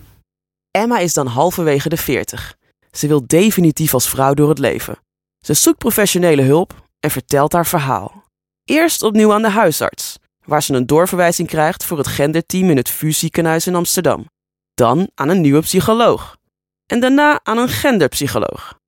Emma 0.72 0.98
is 0.98 1.14
dan 1.14 1.28
halverwege 1.28 1.90
de 1.90 1.98
40. 1.98 2.56
Ze 2.92 3.08
wil 3.08 3.28
definitief 3.28 3.94
als 3.94 4.10
vrouw 4.10 4.34
door 4.34 4.50
het 4.50 4.60
leven. 4.60 4.98
Ze 5.46 5.54
zoekt 5.54 5.78
professionele 5.78 6.42
hulp 6.42 6.88
en 7.00 7.12
vertelt 7.12 7.54
haar 7.54 7.68
verhaal. 7.68 8.24
Eerst 8.64 9.04
opnieuw 9.04 9.34
aan 9.34 9.42
de 9.42 9.50
huisarts, 9.50 10.18
waar 10.46 10.64
ze 10.64 10.74
een 10.74 10.88
doorverwijzing 10.88 11.48
krijgt 11.48 11.86
voor 11.86 11.98
het 11.98 12.08
genderteam 12.08 12.70
in 12.70 12.78
het 12.78 12.90
VU 12.90 13.12
ziekenhuis 13.12 13.68
in 13.68 13.76
Amsterdam. 13.76 14.26
Dan 14.74 15.10
aan 15.16 15.30
een 15.30 15.42
nieuwe 15.42 15.62
psycholoog. 15.62 16.38
En 16.86 17.00
daarna 17.00 17.40
aan 17.44 17.58
een 17.58 17.70
genderpsycholoog. 17.70 18.80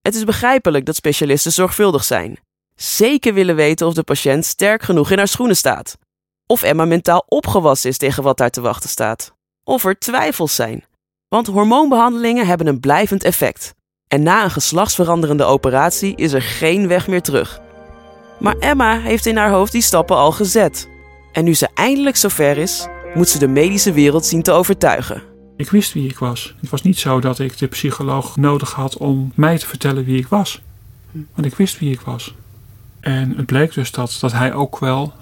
Het 0.00 0.14
is 0.14 0.24
begrijpelijk 0.24 0.86
dat 0.86 0.96
specialisten 0.96 1.52
zorgvuldig 1.52 2.04
zijn. 2.04 2.38
Zeker 2.74 3.34
willen 3.34 3.56
weten 3.56 3.86
of 3.86 3.94
de 3.94 4.02
patiënt 4.02 4.44
sterk 4.44 4.82
genoeg 4.82 5.10
in 5.10 5.18
haar 5.18 5.28
schoenen 5.28 5.56
staat. 5.56 5.98
Of 6.46 6.62
Emma 6.62 6.84
mentaal 6.84 7.24
opgewassen 7.28 7.90
is 7.90 7.96
tegen 7.96 8.22
wat 8.22 8.36
daar 8.36 8.50
te 8.50 8.60
wachten 8.60 8.88
staat. 8.88 9.32
Of 9.64 9.84
er 9.84 9.98
twijfels 9.98 10.54
zijn. 10.54 10.84
Want 11.28 11.46
hormoonbehandelingen 11.46 12.46
hebben 12.46 12.66
een 12.66 12.80
blijvend 12.80 13.24
effect. 13.24 13.74
En 14.08 14.22
na 14.22 14.44
een 14.44 14.50
geslachtsveranderende 14.50 15.44
operatie 15.44 16.16
is 16.16 16.32
er 16.32 16.42
geen 16.42 16.88
weg 16.88 17.06
meer 17.06 17.22
terug. 17.22 17.60
Maar 18.38 18.58
Emma 18.58 18.98
heeft 18.98 19.26
in 19.26 19.36
haar 19.36 19.50
hoofd 19.50 19.72
die 19.72 19.82
stappen 19.82 20.16
al 20.16 20.32
gezet. 20.32 20.88
En 21.32 21.44
nu 21.44 21.54
ze 21.54 21.68
eindelijk 21.74 22.16
zover 22.16 22.58
is, 22.58 22.86
moet 23.14 23.28
ze 23.28 23.38
de 23.38 23.48
medische 23.48 23.92
wereld 23.92 24.26
zien 24.26 24.42
te 24.42 24.52
overtuigen. 24.52 25.29
Ik 25.60 25.70
wist 25.70 25.92
wie 25.92 26.08
ik 26.08 26.18
was. 26.18 26.54
Het 26.60 26.70
was 26.70 26.82
niet 26.82 26.98
zo 26.98 27.20
dat 27.20 27.38
ik 27.38 27.58
de 27.58 27.66
psycholoog 27.66 28.36
nodig 28.36 28.72
had 28.72 28.96
om 28.96 29.32
mij 29.34 29.58
te 29.58 29.66
vertellen 29.66 30.04
wie 30.04 30.18
ik 30.18 30.26
was. 30.26 30.60
Want 31.34 31.46
ik 31.46 31.54
wist 31.54 31.78
wie 31.78 31.92
ik 31.92 32.00
was. 32.00 32.34
En 33.00 33.36
het 33.36 33.46
bleek 33.46 33.74
dus 33.74 33.90
dat, 33.90 34.16
dat 34.20 34.32
hij 34.32 34.52
ook 34.52 34.78
wel 34.78 35.12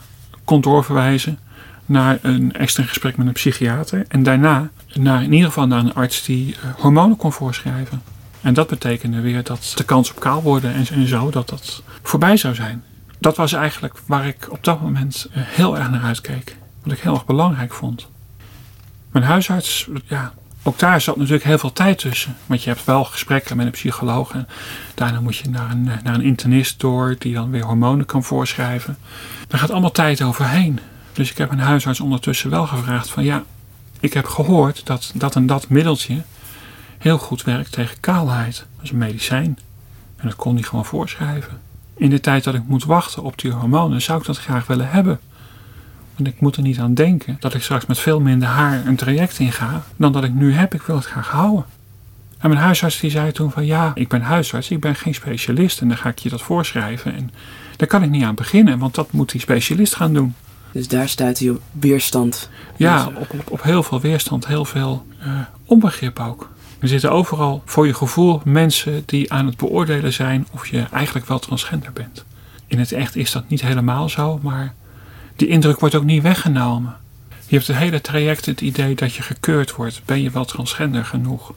kon 0.45 0.61
doorverwijzen 0.61 1.39
naar 1.87 2.19
een 2.23 2.53
extra 2.53 2.83
gesprek 2.83 3.17
met 3.17 3.27
een 3.27 3.33
psychiater. 3.33 4.05
En 4.09 4.23
daarna 4.23 4.71
naar, 4.95 5.23
in 5.23 5.33
ieder 5.33 5.47
geval 5.47 5.67
naar 5.67 5.79
een 5.79 5.95
arts 5.95 6.25
die 6.25 6.49
uh, 6.49 6.71
hormonen 6.77 7.17
kon 7.17 7.33
voorschrijven. 7.33 8.03
En 8.41 8.55
dat 8.55 8.69
betekende 8.69 9.21
weer 9.21 9.43
dat 9.43 9.73
de 9.77 9.85
kans 9.85 10.11
op 10.11 10.21
kaal 10.21 10.43
worden 10.43 10.75
en, 10.75 11.07
zo, 11.07 11.31
dat 11.31 11.49
dat 11.49 11.83
voorbij 12.03 12.37
zou 12.37 12.55
zijn. 12.55 12.85
Dat 13.19 13.37
was 13.37 13.53
eigenlijk 13.53 13.99
waar 14.07 14.27
ik 14.27 14.47
op 14.51 14.65
dat 14.65 14.81
moment 14.81 15.29
uh, 15.31 15.43
heel 15.43 15.79
erg 15.79 15.91
naar 15.91 16.03
uitkeek. 16.03 16.57
Wat 16.83 16.93
ik 16.93 17.01
heel 17.01 17.15
erg 17.15 17.27
belangrijk 17.27 17.73
vond. 17.73 18.09
Mijn 19.19 19.31
huisarts, 19.31 19.89
ja, 20.05 20.33
ook 20.63 20.79
daar 20.79 21.01
zat 21.01 21.17
natuurlijk 21.17 21.45
heel 21.45 21.59
veel 21.59 21.73
tijd 21.73 21.99
tussen. 21.99 22.37
Want 22.47 22.63
je 22.63 22.71
hebt 22.71 22.85
wel 22.85 23.05
gesprekken 23.05 23.57
met 23.57 23.67
een 23.67 23.73
psycholoog. 23.73 24.33
En 24.33 24.49
daarna 24.95 25.21
moet 25.21 25.37
je 25.37 25.49
naar 25.49 25.71
een, 25.71 25.83
naar 25.83 26.15
een 26.15 26.23
internist 26.23 26.81
door, 26.81 27.17
die 27.19 27.35
dan 27.35 27.51
weer 27.51 27.65
hormonen 27.65 28.07
kan 28.07 28.25
voorschrijven. 28.25 28.99
Daar 29.49 29.61
gaat 29.61 29.71
allemaal 29.71 29.91
tijd 29.91 30.23
overheen. 30.23 30.81
Dus 31.13 31.31
ik 31.31 31.39
heb 31.39 31.49
mijn 31.49 31.61
huisarts 31.61 32.01
ondertussen 32.01 32.51
wel 32.51 32.67
gevraagd 32.67 33.11
van 33.11 33.25
ja, 33.25 33.43
ik 34.01 34.13
heb 34.13 34.27
gehoord 34.27 34.87
dat 34.87 35.13
dat 35.15 35.35
en 35.35 35.47
dat 35.47 35.69
middeltje 35.69 36.23
heel 36.99 37.19
goed 37.19 37.43
werkt 37.43 37.73
tegen 37.73 38.01
kaalheid. 38.01 38.67
Is 38.83 38.91
een 38.91 38.99
medicijn. 38.99 39.59
En 40.17 40.29
dat 40.29 40.37
kon 40.37 40.55
hij 40.55 40.63
gewoon 40.63 40.85
voorschrijven. 40.85 41.61
In 41.97 42.11
de 42.11 42.21
tijd 42.21 42.45
dat 42.45 42.55
ik 42.55 42.67
moet 42.67 42.85
wachten 42.85 43.23
op 43.23 43.39
die 43.39 43.51
hormonen 43.51 44.03
zou 44.03 44.21
ik 44.21 44.27
dat 44.27 44.39
graag 44.39 44.67
willen 44.67 44.91
hebben. 44.91 45.21
Want 46.19 46.31
ik 46.31 46.41
moet 46.41 46.57
er 46.57 46.63
niet 46.63 46.79
aan 46.79 46.95
denken 46.95 47.37
dat 47.41 47.55
ik 47.55 47.63
straks 47.63 47.87
met 47.87 47.99
veel 47.99 48.21
minder 48.21 48.49
haar 48.49 48.87
een 48.87 48.97
traject 48.97 49.39
inga 49.39 49.83
dan 49.97 50.13
dat 50.13 50.25
ik 50.25 50.35
nu 50.35 50.53
heb. 50.53 50.75
Ik 50.75 50.83
wil 50.83 50.97
het 50.97 51.05
graag 51.05 51.29
houden. 51.29 51.65
En 52.39 52.49
mijn 52.49 52.61
huisarts 52.61 53.01
die 53.01 53.11
zei 53.11 53.33
toen 53.33 53.51
van 53.51 53.67
ja, 53.67 53.93
ik 53.95 54.09
ben 54.09 54.23
huisarts, 54.23 54.71
ik 54.71 54.81
ben 54.81 54.95
geen 54.95 55.15
specialist 55.15 55.81
en 55.81 55.89
dan 55.89 55.97
ga 55.97 56.09
ik 56.09 56.19
je 56.19 56.29
dat 56.29 56.43
voorschrijven. 56.43 57.15
En 57.15 57.31
daar 57.77 57.89
kan 57.89 58.03
ik 58.03 58.11
niet 58.11 58.25
aan 58.25 58.35
beginnen, 58.35 58.79
want 58.79 58.95
dat 58.95 59.13
moet 59.13 59.31
die 59.31 59.41
specialist 59.41 59.95
gaan 59.95 60.13
doen. 60.13 60.35
Dus 60.73 60.89
daar 60.89 61.09
stuit 61.09 61.39
hij 61.39 61.51
op 61.51 61.63
weerstand. 61.73 62.49
Ja, 62.77 63.07
op, 63.07 63.33
op, 63.33 63.51
op 63.51 63.63
heel 63.63 63.83
veel 63.83 64.01
weerstand, 64.01 64.47
heel 64.47 64.65
veel 64.65 65.07
uh, 65.27 65.41
onbegrip 65.65 66.21
ook. 66.21 66.51
Er 66.79 66.89
zitten 66.89 67.13
overal 67.13 67.63
voor 67.65 67.87
je 67.87 67.95
gevoel 67.95 68.41
mensen 68.45 69.03
die 69.07 69.33
aan 69.33 69.47
het 69.47 69.57
beoordelen 69.57 70.13
zijn 70.13 70.47
of 70.51 70.67
je 70.67 70.87
eigenlijk 70.93 71.27
wel 71.27 71.39
transgender 71.39 71.93
bent. 71.93 72.25
In 72.67 72.79
het 72.79 72.93
echt 72.93 73.17
is 73.17 73.33
dat 73.33 73.49
niet 73.49 73.61
helemaal 73.61 74.09
zo, 74.09 74.39
maar 74.43 74.75
die 75.39 75.49
indruk 75.49 75.81
wordt 75.81 75.95
ook 75.95 76.05
niet 76.05 76.23
weggenomen. 76.23 76.97
Je 77.47 77.55
hebt 77.55 77.67
het 77.67 77.77
hele 77.77 78.01
traject 78.01 78.47
het 78.47 78.61
idee 78.61 78.95
dat 78.95 79.15
je 79.15 79.23
gekeurd 79.23 79.75
wordt. 79.75 80.03
Ben 80.05 80.23
je 80.23 80.31
wel 80.31 80.45
transgender 80.45 81.05
genoeg? 81.05 81.53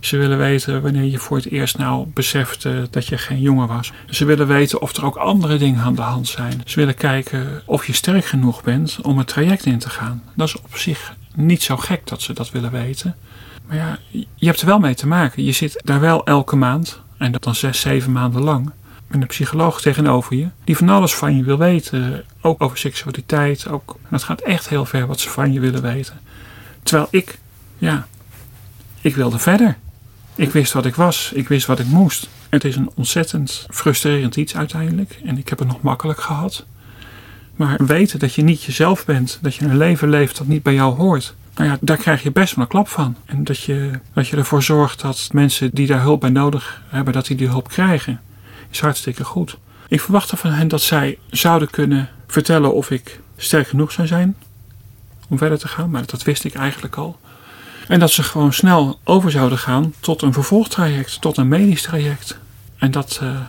Ze 0.00 0.16
willen 0.16 0.38
weten 0.38 0.82
wanneer 0.82 1.04
je 1.04 1.18
voor 1.18 1.36
het 1.36 1.50
eerst 1.50 1.78
nou 1.78 2.06
besefte 2.14 2.88
dat 2.90 3.06
je 3.06 3.18
geen 3.18 3.40
jongen 3.40 3.68
was. 3.68 3.92
Ze 4.10 4.24
willen 4.24 4.46
weten 4.46 4.80
of 4.80 4.96
er 4.96 5.04
ook 5.04 5.16
andere 5.16 5.58
dingen 5.58 5.80
aan 5.80 5.94
de 5.94 6.02
hand 6.02 6.28
zijn. 6.28 6.62
Ze 6.64 6.78
willen 6.78 6.94
kijken 6.94 7.62
of 7.64 7.86
je 7.86 7.92
sterk 7.92 8.24
genoeg 8.24 8.62
bent 8.62 8.98
om 9.02 9.18
het 9.18 9.26
traject 9.26 9.66
in 9.66 9.78
te 9.78 9.90
gaan. 9.90 10.22
Dat 10.34 10.48
is 10.48 10.56
op 10.56 10.76
zich 10.76 11.14
niet 11.34 11.62
zo 11.62 11.76
gek 11.76 12.06
dat 12.06 12.22
ze 12.22 12.32
dat 12.32 12.50
willen 12.50 12.70
weten. 12.70 13.16
Maar 13.66 13.76
ja, 13.76 13.98
je 14.34 14.46
hebt 14.46 14.60
er 14.60 14.66
wel 14.66 14.78
mee 14.78 14.94
te 14.94 15.06
maken. 15.06 15.44
Je 15.44 15.52
zit 15.52 15.80
daar 15.84 16.00
wel 16.00 16.26
elke 16.26 16.56
maand, 16.56 17.00
en 17.18 17.32
dat 17.32 17.42
dan 17.42 17.54
zes, 17.54 17.80
zeven 17.80 18.12
maanden 18.12 18.42
lang, 18.42 18.70
met 19.10 19.20
een 19.20 19.26
psycholoog 19.26 19.80
tegenover 19.80 20.36
je, 20.36 20.48
die 20.64 20.76
van 20.76 20.88
alles 20.88 21.14
van 21.14 21.36
je 21.36 21.42
wil 21.42 21.58
weten. 21.58 22.24
Ook 22.40 22.62
over 22.62 22.78
seksualiteit. 22.78 23.68
Ook, 23.68 23.96
en 24.02 24.14
het 24.14 24.22
gaat 24.22 24.40
echt 24.40 24.68
heel 24.68 24.84
ver 24.84 25.06
wat 25.06 25.20
ze 25.20 25.30
van 25.30 25.52
je 25.52 25.60
willen 25.60 25.82
weten. 25.82 26.20
Terwijl 26.82 27.08
ik, 27.10 27.38
ja, 27.78 28.06
ik 29.00 29.14
wilde 29.14 29.38
verder. 29.38 29.76
Ik 30.34 30.50
wist 30.50 30.72
wat 30.72 30.86
ik 30.86 30.94
was, 30.94 31.32
ik 31.34 31.48
wist 31.48 31.66
wat 31.66 31.78
ik 31.78 31.86
moest. 31.86 32.28
Het 32.48 32.64
is 32.64 32.76
een 32.76 32.90
ontzettend 32.94 33.66
frustrerend 33.70 34.36
iets 34.36 34.56
uiteindelijk. 34.56 35.20
En 35.24 35.38
ik 35.38 35.48
heb 35.48 35.58
het 35.58 35.68
nog 35.68 35.82
makkelijk 35.82 36.20
gehad. 36.20 36.64
Maar 37.56 37.86
weten 37.86 38.18
dat 38.18 38.34
je 38.34 38.42
niet 38.42 38.62
jezelf 38.62 39.04
bent, 39.04 39.38
dat 39.42 39.54
je 39.54 39.64
een 39.64 39.76
leven 39.76 40.08
leeft 40.08 40.38
dat 40.38 40.46
niet 40.46 40.62
bij 40.62 40.74
jou 40.74 40.96
hoort. 40.96 41.34
Nou 41.54 41.68
ja, 41.70 41.78
daar 41.80 41.96
krijg 41.96 42.22
je 42.22 42.32
best 42.32 42.54
wel 42.54 42.64
een 42.64 42.70
klap 42.70 42.88
van. 42.88 43.16
En 43.24 43.44
dat 43.44 43.60
je, 43.60 43.90
dat 44.12 44.28
je 44.28 44.36
ervoor 44.36 44.62
zorgt 44.62 45.00
dat 45.00 45.28
mensen 45.32 45.70
die 45.72 45.86
daar 45.86 46.00
hulp 46.00 46.20
bij 46.20 46.30
nodig 46.30 46.82
hebben, 46.88 47.12
dat 47.12 47.26
die 47.26 47.36
die 47.36 47.48
hulp 47.48 47.68
krijgen. 47.68 48.20
Is 48.70 48.80
hartstikke 48.80 49.24
goed. 49.24 49.56
Ik 49.88 50.00
verwachtte 50.00 50.36
van 50.36 50.50
hen 50.50 50.68
dat 50.68 50.82
zij 50.82 51.18
zouden 51.30 51.70
kunnen 51.70 52.08
vertellen 52.26 52.74
of 52.74 52.90
ik 52.90 53.20
sterk 53.36 53.68
genoeg 53.68 53.92
zou 53.92 54.06
zijn 54.06 54.36
om 55.28 55.38
verder 55.38 55.58
te 55.58 55.68
gaan. 55.68 55.90
Maar 55.90 56.06
dat 56.06 56.22
wist 56.22 56.44
ik 56.44 56.54
eigenlijk 56.54 56.96
al. 56.96 57.18
En 57.88 58.00
dat 58.00 58.10
ze 58.10 58.22
gewoon 58.22 58.52
snel 58.52 59.00
over 59.04 59.30
zouden 59.30 59.58
gaan 59.58 59.94
tot 60.00 60.22
een 60.22 60.32
vervolgtraject, 60.32 61.20
tot 61.20 61.36
een 61.36 61.48
medisch 61.48 61.82
traject. 61.82 62.38
En 62.78 62.90
dat, 62.90 63.20
uh, 63.22 63.40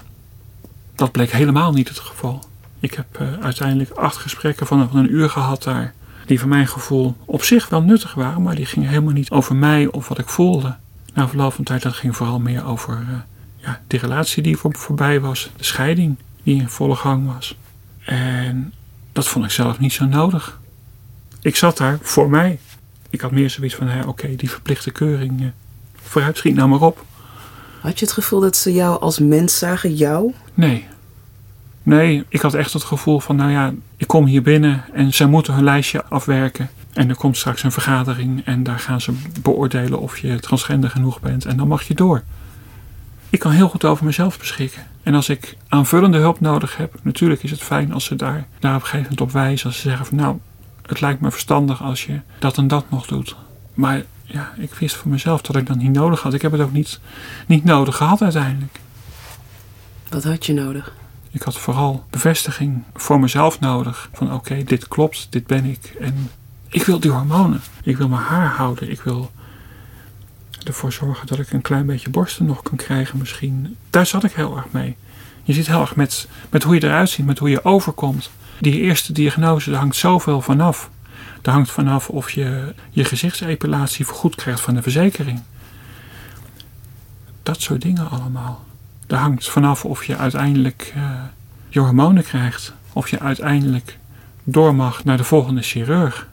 dat 0.95 1.11
bleek 1.11 1.31
helemaal 1.31 1.71
niet 1.71 1.87
het 1.87 1.99
geval. 1.99 2.43
Ik 2.79 2.93
heb 2.93 3.19
uh, 3.21 3.27
uiteindelijk 3.41 3.89
acht 3.89 4.17
gesprekken 4.17 4.67
van 4.67 4.89
een 4.93 5.13
uur 5.13 5.29
gehad 5.29 5.63
daar. 5.63 5.93
Die 6.25 6.39
voor 6.39 6.49
mijn 6.49 6.67
gevoel 6.67 7.15
op 7.25 7.43
zich 7.43 7.69
wel 7.69 7.81
nuttig 7.81 8.13
waren, 8.13 8.41
maar 8.41 8.55
die 8.55 8.65
gingen 8.65 8.89
helemaal 8.89 9.13
niet 9.13 9.29
over 9.29 9.55
mij 9.55 9.87
of 9.87 10.07
wat 10.07 10.19
ik 10.19 10.27
voelde. 10.27 10.75
Na 11.13 11.27
verloop 11.27 11.53
van 11.53 11.63
tijd, 11.63 11.81
dat 11.81 11.93
ging 11.93 12.15
vooral 12.15 12.39
meer 12.39 12.65
over 12.65 13.05
uh, 13.09 13.17
ja, 13.61 13.81
die 13.87 13.99
relatie 13.99 14.43
die 14.43 14.57
voor, 14.57 14.75
voorbij 14.75 15.19
was. 15.19 15.51
De 15.57 15.63
scheiding 15.63 16.15
die 16.43 16.61
in 16.61 16.69
volle 16.69 16.95
gang 16.95 17.33
was. 17.33 17.57
En 18.05 18.73
dat 19.11 19.27
vond 19.27 19.45
ik 19.45 19.51
zelf 19.51 19.79
niet 19.79 19.93
zo 19.93 20.05
nodig. 20.05 20.59
Ik 21.41 21.55
zat 21.55 21.77
daar 21.77 21.97
voor 22.01 22.29
mij 22.29 22.59
ik 23.11 23.21
had 23.21 23.31
meer 23.31 23.49
zoiets 23.49 23.75
van, 23.75 24.07
oké, 24.07 24.35
die 24.35 24.49
verplichte 24.49 24.91
keuring, 24.91 25.41
uh, 25.41 25.47
vooruit 26.01 26.37
schiet 26.37 26.55
nou 26.55 26.69
maar 26.69 26.81
op. 26.81 27.05
Had 27.81 27.99
je 27.99 28.05
het 28.05 28.13
gevoel 28.13 28.39
dat 28.39 28.55
ze 28.55 28.73
jou 28.73 29.01
als 29.01 29.19
mens 29.19 29.57
zagen, 29.57 29.95
jou? 29.95 30.33
Nee. 30.53 30.85
Nee, 31.83 32.25
ik 32.27 32.41
had 32.41 32.53
echt 32.53 32.73
het 32.73 32.83
gevoel 32.83 33.19
van, 33.19 33.35
nou 33.35 33.51
ja, 33.51 33.73
ik 33.97 34.07
kom 34.07 34.25
hier 34.25 34.41
binnen 34.41 34.83
en 34.93 35.13
zij 35.13 35.25
moeten 35.25 35.53
hun 35.53 35.63
lijstje 35.63 36.03
afwerken. 36.05 36.69
En 36.93 37.09
er 37.09 37.15
komt 37.15 37.37
straks 37.37 37.63
een 37.63 37.71
vergadering 37.71 38.45
en 38.45 38.63
daar 38.63 38.79
gaan 38.79 39.01
ze 39.01 39.13
beoordelen 39.41 39.99
of 39.99 40.17
je 40.17 40.39
transgender 40.39 40.89
genoeg 40.89 41.19
bent 41.19 41.45
en 41.45 41.57
dan 41.57 41.67
mag 41.67 41.83
je 41.83 41.93
door. 41.93 42.23
Ik 43.31 43.39
kan 43.39 43.51
heel 43.51 43.69
goed 43.69 43.85
over 43.85 44.05
mezelf 44.05 44.39
beschikken. 44.39 44.87
En 45.03 45.15
als 45.15 45.29
ik 45.29 45.57
aanvullende 45.67 46.17
hulp 46.17 46.39
nodig 46.39 46.77
heb, 46.77 46.93
natuurlijk 47.01 47.43
is 47.43 47.51
het 47.51 47.61
fijn 47.61 47.93
als 47.93 48.05
ze 48.05 48.15
daar, 48.15 48.47
daar 48.59 48.75
op 48.75 48.81
een 48.81 48.87
gegeven 48.87 49.01
moment 49.01 49.21
op 49.21 49.31
wijzen. 49.31 49.67
Als 49.67 49.75
ze 49.75 49.81
zeggen 49.81 50.05
van 50.05 50.17
nou, 50.17 50.37
het 50.85 51.01
lijkt 51.01 51.21
me 51.21 51.31
verstandig 51.31 51.83
als 51.83 52.05
je 52.05 52.19
dat 52.39 52.57
en 52.57 52.67
dat 52.67 52.85
nog 52.89 53.07
doet. 53.07 53.35
Maar 53.73 54.03
ja, 54.23 54.53
ik 54.57 54.73
wist 54.73 54.95
voor 54.95 55.11
mezelf 55.11 55.41
dat 55.41 55.55
ik 55.55 55.67
dat 55.67 55.77
niet 55.77 55.91
nodig 55.91 56.21
had. 56.21 56.33
Ik 56.33 56.41
heb 56.41 56.51
het 56.51 56.61
ook 56.61 56.71
niet, 56.71 56.99
niet 57.47 57.63
nodig 57.63 57.95
gehad 57.95 58.21
uiteindelijk. 58.21 58.79
Wat 60.09 60.23
had 60.23 60.45
je 60.45 60.53
nodig? 60.53 60.93
Ik 61.31 61.41
had 61.41 61.57
vooral 61.57 62.05
bevestiging 62.09 62.83
voor 62.93 63.19
mezelf 63.19 63.59
nodig. 63.59 64.09
Van 64.13 64.33
oké, 64.33 64.63
dit 64.63 64.87
klopt, 64.87 65.27
dit 65.29 65.47
ben 65.47 65.65
ik. 65.65 65.95
En 65.99 66.29
ik 66.67 66.83
wil 66.83 66.99
die 66.99 67.11
hormonen. 67.11 67.61
Ik 67.83 67.97
wil 67.97 68.07
mijn 68.07 68.21
haar 68.21 68.47
houden. 68.47 68.91
Ik 68.91 69.01
wil 69.01 69.31
ervoor 70.63 70.91
zorgen 70.91 71.27
dat 71.27 71.39
ik 71.39 71.51
een 71.51 71.61
klein 71.61 71.85
beetje 71.85 72.09
borsten 72.09 72.45
nog 72.45 72.63
kan 72.63 72.77
krijgen 72.77 73.17
misschien. 73.17 73.77
Daar 73.89 74.05
zat 74.05 74.23
ik 74.23 74.31
heel 74.31 74.57
erg 74.57 74.65
mee. 74.71 74.95
Je 75.43 75.53
ziet 75.53 75.67
heel 75.67 75.81
erg 75.81 75.95
met, 75.95 76.27
met 76.49 76.63
hoe 76.63 76.75
je 76.75 76.83
eruit 76.83 77.09
ziet, 77.09 77.25
met 77.25 77.39
hoe 77.39 77.49
je 77.49 77.65
overkomt. 77.65 78.29
Die 78.59 78.81
eerste 78.81 79.13
diagnose, 79.13 79.69
daar 79.69 79.79
hangt 79.79 79.95
zoveel 79.95 80.41
vanaf. 80.41 80.89
Daar 81.41 81.53
hangt 81.53 81.71
vanaf 81.71 82.09
of 82.09 82.31
je 82.31 82.73
je 82.89 83.05
gezichtsepilatie 83.05 84.05
vergoed 84.05 84.35
krijgt 84.35 84.61
van 84.61 84.73
de 84.73 84.81
verzekering. 84.81 85.41
Dat 87.43 87.61
soort 87.61 87.81
dingen 87.81 88.09
allemaal. 88.09 88.65
Daar 89.07 89.19
hangt 89.19 89.49
vanaf 89.49 89.85
of 89.85 90.05
je 90.05 90.17
uiteindelijk 90.17 90.93
uh, 90.97 91.11
je 91.69 91.79
hormonen 91.79 92.23
krijgt. 92.23 92.73
Of 92.93 93.09
je 93.09 93.19
uiteindelijk 93.19 93.97
door 94.43 94.75
mag 94.75 95.03
naar 95.03 95.17
de 95.17 95.23
volgende 95.23 95.61
chirurg. 95.61 96.27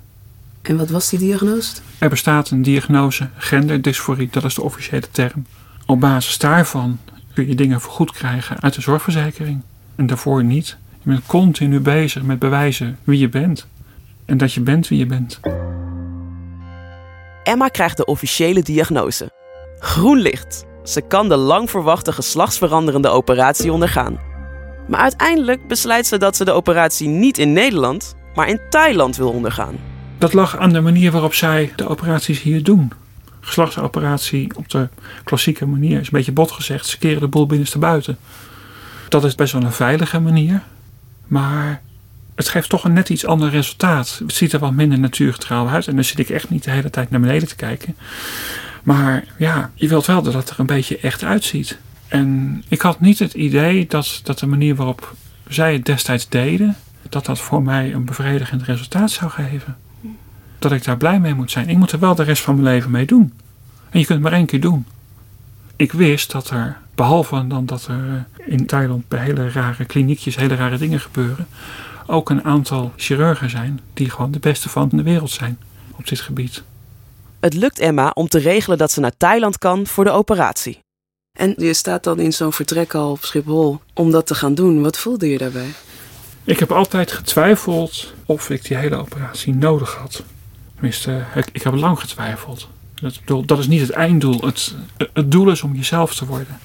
En 0.68 0.76
wat 0.76 0.90
was 0.90 1.08
die 1.08 1.18
diagnose? 1.18 1.72
Er 1.98 2.08
bestaat 2.08 2.50
een 2.50 2.62
diagnose 2.62 3.28
genderdysforie, 3.36 4.28
dat 4.30 4.44
is 4.44 4.54
de 4.54 4.62
officiële 4.62 5.10
term. 5.10 5.46
Op 5.86 6.00
basis 6.00 6.38
daarvan 6.38 6.98
kun 7.34 7.46
je 7.46 7.54
dingen 7.54 7.80
vergoed 7.80 8.12
krijgen 8.12 8.60
uit 8.60 8.74
de 8.74 8.80
zorgverzekering. 8.80 9.62
En 9.96 10.06
daarvoor 10.06 10.44
niet. 10.44 10.76
Je 11.02 11.10
bent 11.10 11.26
continu 11.26 11.80
bezig 11.80 12.22
met 12.22 12.38
bewijzen 12.38 12.98
wie 13.04 13.18
je 13.18 13.28
bent. 13.28 13.66
En 14.24 14.36
dat 14.36 14.52
je 14.52 14.60
bent 14.60 14.88
wie 14.88 14.98
je 14.98 15.06
bent. 15.06 15.40
Emma 17.42 17.68
krijgt 17.68 17.96
de 17.96 18.04
officiële 18.04 18.62
diagnose. 18.62 19.30
Groen 19.78 20.18
licht. 20.18 20.64
Ze 20.84 21.00
kan 21.00 21.28
de 21.28 21.36
lang 21.36 21.70
verwachte 21.70 22.12
geslachtsveranderende 22.12 23.08
operatie 23.08 23.72
ondergaan. 23.72 24.18
Maar 24.88 25.00
uiteindelijk 25.00 25.68
besluit 25.68 26.06
ze 26.06 26.18
dat 26.18 26.36
ze 26.36 26.44
de 26.44 26.52
operatie 26.52 27.08
niet 27.08 27.38
in 27.38 27.52
Nederland, 27.52 28.14
maar 28.34 28.48
in 28.48 28.60
Thailand 28.70 29.16
wil 29.16 29.30
ondergaan. 29.30 29.87
Dat 30.18 30.32
lag 30.32 30.56
aan 30.56 30.72
de 30.72 30.80
manier 30.80 31.10
waarop 31.10 31.34
zij 31.34 31.72
de 31.76 31.88
operaties 31.88 32.42
hier 32.42 32.62
doen. 32.62 32.92
Geslachtsoperatie 33.40 34.56
op 34.56 34.68
de 34.68 34.88
klassieke 35.24 35.66
manier 35.66 36.00
is 36.00 36.06
een 36.06 36.12
beetje 36.12 36.32
bot 36.32 36.50
gezegd. 36.50 36.86
Ze 36.86 36.98
keren 36.98 37.20
de 37.20 37.28
boel 37.28 37.46
binnenstebuiten. 37.46 38.18
Dat 39.08 39.24
is 39.24 39.34
best 39.34 39.52
wel 39.52 39.62
een 39.62 39.72
veilige 39.72 40.20
manier. 40.20 40.62
Maar 41.26 41.82
het 42.34 42.48
geeft 42.48 42.68
toch 42.68 42.84
een 42.84 42.92
net 42.92 43.08
iets 43.08 43.26
ander 43.26 43.50
resultaat. 43.50 44.20
Het 44.22 44.34
ziet 44.34 44.52
er 44.52 44.58
wat 44.58 44.72
minder 44.72 44.98
natuurgetrouw 44.98 45.68
uit. 45.68 45.88
En 45.88 45.94
dan 45.94 46.04
zit 46.04 46.18
ik 46.18 46.28
echt 46.28 46.50
niet 46.50 46.64
de 46.64 46.70
hele 46.70 46.90
tijd 46.90 47.10
naar 47.10 47.20
beneden 47.20 47.48
te 47.48 47.56
kijken. 47.56 47.96
Maar 48.82 49.24
ja, 49.36 49.70
je 49.74 49.88
wilt 49.88 50.06
wel 50.06 50.22
dat 50.22 50.34
het 50.34 50.50
er 50.50 50.60
een 50.60 50.66
beetje 50.66 50.98
echt 50.98 51.24
uitziet. 51.24 51.78
En 52.08 52.62
ik 52.68 52.80
had 52.80 53.00
niet 53.00 53.18
het 53.18 53.34
idee 53.34 53.86
dat, 53.86 54.20
dat 54.22 54.38
de 54.38 54.46
manier 54.46 54.74
waarop 54.74 55.14
zij 55.48 55.72
het 55.72 55.84
destijds 55.84 56.28
deden, 56.28 56.76
dat 57.08 57.24
dat 57.24 57.38
voor 57.38 57.62
mij 57.62 57.92
een 57.92 58.04
bevredigend 58.04 58.62
resultaat 58.62 59.10
zou 59.10 59.30
geven 59.30 59.76
dat 60.58 60.72
ik 60.72 60.84
daar 60.84 60.96
blij 60.96 61.20
mee 61.20 61.34
moet 61.34 61.50
zijn. 61.50 61.68
Ik 61.68 61.76
moet 61.76 61.92
er 61.92 61.98
wel 61.98 62.14
de 62.14 62.22
rest 62.22 62.42
van 62.42 62.54
mijn 62.54 62.74
leven 62.74 62.90
mee 62.90 63.06
doen. 63.06 63.32
En 63.90 63.98
je 63.98 64.06
kunt 64.06 64.18
het 64.18 64.28
maar 64.28 64.38
één 64.38 64.46
keer 64.46 64.60
doen. 64.60 64.86
Ik 65.76 65.92
wist 65.92 66.30
dat 66.30 66.50
er, 66.50 66.76
behalve 66.94 67.46
dan 67.46 67.66
dat 67.66 67.86
er 67.86 68.26
in 68.46 68.66
Thailand 68.66 69.08
bij 69.08 69.20
hele 69.20 69.50
rare 69.50 69.84
kliniekjes 69.84 70.36
hele 70.36 70.54
rare 70.54 70.78
dingen 70.78 71.00
gebeuren, 71.00 71.46
ook 72.06 72.30
een 72.30 72.44
aantal 72.44 72.92
chirurgen 72.96 73.50
zijn 73.50 73.80
die 73.94 74.10
gewoon 74.10 74.30
de 74.30 74.38
beste 74.38 74.68
van 74.68 74.88
de 74.88 75.02
wereld 75.02 75.30
zijn 75.30 75.58
op 75.96 76.08
dit 76.08 76.20
gebied. 76.20 76.62
Het 77.40 77.54
lukt 77.54 77.78
Emma 77.78 78.10
om 78.14 78.28
te 78.28 78.38
regelen 78.38 78.78
dat 78.78 78.92
ze 78.92 79.00
naar 79.00 79.16
Thailand 79.16 79.58
kan 79.58 79.86
voor 79.86 80.04
de 80.04 80.10
operatie. 80.10 80.78
En 81.38 81.54
je 81.56 81.74
staat 81.74 82.04
dan 82.04 82.18
in 82.18 82.32
zo'n 82.32 82.52
vertrek 82.52 82.94
al 82.94 83.10
op 83.10 83.24
Schiphol 83.24 83.80
om 83.94 84.10
dat 84.10 84.26
te 84.26 84.34
gaan 84.34 84.54
doen. 84.54 84.82
Wat 84.82 84.98
voelde 84.98 85.28
je 85.28 85.38
daarbij? 85.38 85.72
Ik 86.44 86.58
heb 86.58 86.72
altijd 86.72 87.12
getwijfeld 87.12 88.14
of 88.26 88.50
ik 88.50 88.64
die 88.64 88.76
hele 88.76 88.96
operatie 88.96 89.54
nodig 89.54 89.94
had. 89.94 90.22
Tenminste, 90.78 91.24
ik, 91.52 91.62
heb 91.62 91.74
lang 91.74 92.00
getwijfeld. 92.00 92.68
Dat, 93.24 93.48
dat 93.48 93.58
is 93.58 93.66
niet 93.66 93.80
het 93.80 93.90
einddoel. 93.90 94.40
Het, 94.40 94.74
het 95.12 95.30
doel 95.30 95.50
is 95.50 95.62
om 95.62 95.74
jezelf 95.74 96.14
te 96.14 96.26
worden. 96.26 96.58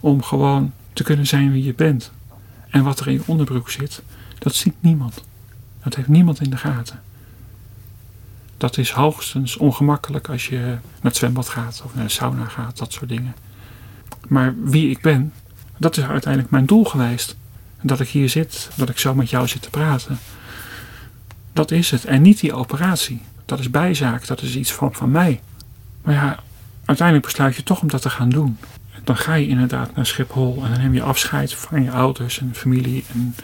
Om 0.00 0.22
gewoon 0.22 0.72
te 0.92 1.02
kunnen 1.02 1.26
zijn 1.26 1.52
wie 1.52 1.64
je 1.64 1.74
bent. 1.74 2.10
En 2.68 2.82
wat 2.82 3.00
er 3.00 3.06
in 3.06 3.12
je 3.12 3.22
onderbroek 3.26 3.70
zit, 3.70 4.02
dat 4.38 4.54
ziet 4.54 4.74
niemand. 4.80 5.24
Dat 5.82 5.94
heeft 5.94 6.08
niemand 6.08 6.40
in 6.40 6.50
de 6.50 6.56
gaten. 6.56 7.02
Dat 8.56 8.78
is 8.78 8.90
hoogstens 8.90 9.56
ongemakkelijk 9.56 10.28
als 10.28 10.46
je 10.46 10.58
naar 10.58 10.80
het 11.02 11.16
zwembad 11.16 11.48
gaat 11.48 11.82
of 11.84 11.94
naar 11.94 12.04
de 12.04 12.10
sauna 12.10 12.44
gaat, 12.44 12.78
dat 12.78 12.92
soort 12.92 13.08
dingen. 13.08 13.34
Maar 14.28 14.54
wie 14.62 14.90
ik 14.90 15.00
ben, 15.00 15.32
dat 15.76 15.96
is 15.96 16.04
uiteindelijk 16.04 16.52
mijn 16.52 16.66
doel 16.66 16.84
geweest. 16.84 17.36
Dat 17.82 18.00
ik 18.00 18.08
hier 18.08 18.28
zit, 18.28 18.70
dat 18.74 18.88
ik 18.88 18.98
zo 18.98 19.14
met 19.14 19.30
jou 19.30 19.48
zit 19.48 19.62
te 19.62 19.70
praten. 19.70 20.18
Dat 21.52 21.70
is 21.70 21.90
het. 21.90 22.04
En 22.04 22.22
niet 22.22 22.40
die 22.40 22.54
operatie 22.54 23.22
dat 23.44 23.58
is 23.58 23.70
bijzaak, 23.70 24.26
dat 24.26 24.42
is 24.42 24.56
iets 24.56 24.72
van, 24.72 24.94
van 24.94 25.10
mij. 25.10 25.40
Maar 26.02 26.14
ja, 26.14 26.38
uiteindelijk 26.84 27.26
besluit 27.26 27.56
je 27.56 27.62
toch 27.62 27.80
om 27.80 27.88
dat 27.88 28.02
te 28.02 28.10
gaan 28.10 28.28
doen. 28.28 28.58
Dan 29.04 29.16
ga 29.16 29.34
je 29.34 29.48
inderdaad 29.48 29.94
naar 29.94 30.06
Schiphol 30.06 30.62
en 30.64 30.70
dan 30.70 30.80
neem 30.80 30.94
je 30.94 31.02
afscheid 31.02 31.54
van 31.54 31.82
je 31.82 31.90
ouders 31.90 32.40
en 32.40 32.50
familie. 32.54 33.04
En 33.12 33.34